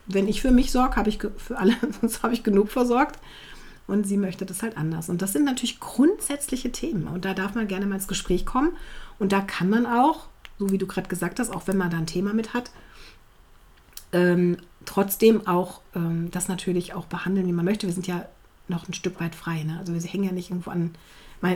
wenn 0.06 0.26
ich 0.26 0.42
für 0.42 0.50
mich 0.50 0.72
sorge, 0.72 0.96
habe 0.96 1.08
ich 1.08 1.18
für 1.36 1.58
alle, 1.58 1.76
sonst 2.00 2.22
habe 2.22 2.34
ich 2.34 2.42
genug 2.42 2.70
versorgt. 2.70 3.18
Und 3.86 4.06
sie 4.06 4.16
möchte 4.16 4.46
das 4.46 4.62
halt 4.62 4.76
anders. 4.76 5.08
Und 5.08 5.22
das 5.22 5.32
sind 5.32 5.44
natürlich 5.44 5.80
grundsätzliche 5.80 6.72
Themen. 6.72 7.08
Und 7.08 7.24
da 7.24 7.34
darf 7.34 7.54
man 7.54 7.68
gerne 7.68 7.86
mal 7.86 7.96
ins 7.96 8.08
Gespräch 8.08 8.46
kommen. 8.46 8.72
Und 9.18 9.32
da 9.32 9.40
kann 9.40 9.68
man 9.68 9.86
auch, 9.86 10.26
so 10.58 10.70
wie 10.70 10.78
du 10.78 10.86
gerade 10.86 11.08
gesagt 11.08 11.38
hast, 11.38 11.50
auch 11.50 11.66
wenn 11.66 11.76
man 11.76 11.90
da 11.90 11.98
ein 11.98 12.06
Thema 12.06 12.32
mit 12.32 12.54
hat, 12.54 12.70
ähm, 14.12 14.56
trotzdem 14.84 15.46
auch 15.46 15.80
ähm, 15.94 16.30
das 16.30 16.48
natürlich 16.48 16.94
auch 16.94 17.06
behandeln, 17.06 17.46
wie 17.46 17.52
man 17.52 17.64
möchte. 17.64 17.86
Wir 17.86 17.94
sind 17.94 18.06
ja 18.06 18.26
noch 18.68 18.88
ein 18.88 18.94
Stück 18.94 19.20
weit 19.20 19.34
frei. 19.34 19.62
Ne? 19.64 19.78
Also 19.78 19.94
wir 19.94 20.00
hängen 20.00 20.24
ja 20.24 20.32
nicht 20.32 20.50
irgendwo 20.50 20.70
an, 20.70 20.94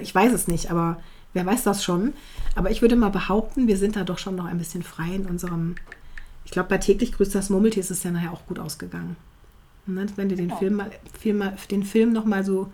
ich 0.03 0.15
weiß 0.15 0.33
es 0.33 0.49
nicht, 0.49 0.71
aber 0.71 1.01
Wer 1.37 1.45
weiß 1.45 1.65
das 1.65 1.85
schon? 1.85 2.15
Aber 2.55 2.71
ich 2.71 2.81
würde 2.81 2.97
mal 2.97 3.11
behaupten, 3.11 3.69
wir 3.69 3.77
sind 3.77 3.95
da 3.95 4.05
doch 4.05 4.17
schon 4.17 4.37
noch 4.37 4.47
ein 4.47 4.57
bisschen 4.57 4.83
frei 4.83 5.17
in 5.17 5.27
unserem. 5.27 5.75
Ich 6.47 6.51
glaube, 6.51 6.71
bei 6.71 6.79
täglich 6.79 7.13
grüßt 7.13 7.35
das 7.35 7.51
Murmeltier 7.51 7.83
ist 7.83 7.91
es 7.91 8.03
ja 8.05 8.11
nachher 8.11 8.33
auch 8.33 8.47
gut 8.47 8.59
ausgegangen. 8.59 9.17
Ne? 9.85 10.07
Wenn 10.17 10.31
du 10.31 10.35
den 10.35 10.49
ja. 10.49 10.57
Film 10.57 10.77
mal, 10.77 10.91
Film 11.21 11.37
mal, 11.37 11.55
den 11.71 11.83
Film 11.83 12.15
noch 12.15 12.25
mal 12.25 12.43
so 12.43 12.73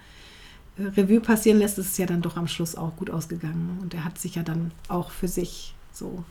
äh, 0.78 0.84
Revue 0.84 1.18
passieren 1.18 1.58
lässt, 1.58 1.76
ist 1.78 1.90
es 1.90 1.98
ja 1.98 2.06
dann 2.06 2.22
doch 2.22 2.36
am 2.36 2.46
Schluss 2.46 2.76
auch 2.76 2.94
gut 2.94 3.10
ausgegangen. 3.10 3.80
Und 3.82 3.94
er 3.94 4.04
hat 4.04 4.16
sich 4.16 4.36
ja 4.36 4.44
dann 4.44 4.70
auch 4.86 5.10
für 5.10 5.26
sich 5.26 5.74
so 5.90 6.22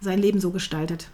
sein 0.00 0.20
Leben 0.20 0.38
so 0.38 0.52
gestaltet, 0.52 1.10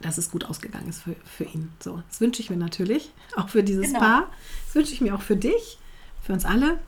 dass 0.00 0.16
es 0.16 0.30
gut 0.30 0.44
ausgegangen 0.44 0.90
ist 0.90 1.02
für, 1.02 1.16
für 1.24 1.42
ihn. 1.42 1.72
So, 1.80 2.04
das 2.08 2.20
wünsche 2.20 2.40
ich 2.40 2.50
mir 2.50 2.56
natürlich, 2.56 3.10
auch 3.34 3.48
für 3.48 3.64
dieses 3.64 3.86
genau. 3.86 3.98
Paar. 3.98 4.30
Das 4.66 4.76
wünsche 4.76 4.92
ich 4.92 5.00
mir 5.00 5.16
auch 5.16 5.22
für 5.22 5.36
dich, 5.36 5.80
für 6.22 6.34
uns 6.34 6.44
alle. 6.44 6.78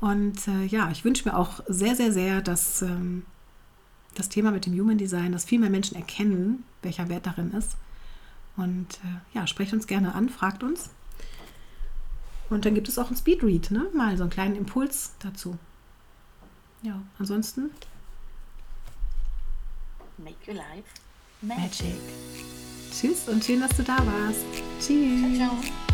Und 0.00 0.46
äh, 0.48 0.64
ja, 0.66 0.90
ich 0.90 1.04
wünsche 1.04 1.28
mir 1.28 1.36
auch 1.36 1.60
sehr, 1.68 1.96
sehr, 1.96 2.12
sehr, 2.12 2.42
dass 2.42 2.82
ähm, 2.82 3.24
das 4.14 4.28
Thema 4.28 4.50
mit 4.50 4.66
dem 4.66 4.78
Human 4.78 4.98
Design, 4.98 5.32
dass 5.32 5.44
viel 5.44 5.58
mehr 5.58 5.70
Menschen 5.70 5.96
erkennen, 5.96 6.64
welcher 6.82 7.08
Wert 7.08 7.26
darin 7.26 7.52
ist. 7.52 7.76
Und 8.56 8.94
äh, 9.04 9.36
ja, 9.38 9.46
sprecht 9.46 9.72
uns 9.72 9.86
gerne 9.86 10.14
an, 10.14 10.28
fragt 10.28 10.62
uns. 10.62 10.90
Und 12.48 12.64
dann 12.64 12.74
gibt 12.74 12.88
es 12.88 12.98
auch 12.98 13.10
ein 13.10 13.16
Speedread, 13.16 13.70
ne? 13.70 13.86
Mal 13.94 14.16
so 14.16 14.22
einen 14.22 14.30
kleinen 14.30 14.56
Impuls 14.56 15.12
dazu. 15.18 15.58
Ja, 16.82 17.00
ansonsten. 17.18 17.70
Make 20.18 20.36
your 20.46 20.54
life 20.54 20.88
magic. 21.42 21.62
magic. 21.62 22.00
Tschüss 22.92 23.28
und 23.28 23.44
schön, 23.44 23.60
dass 23.60 23.76
du 23.76 23.82
da 23.82 23.98
warst. 23.98 24.44
Tschüss. 24.80 25.36
Ciao, 25.36 25.50
ciao. 25.50 25.85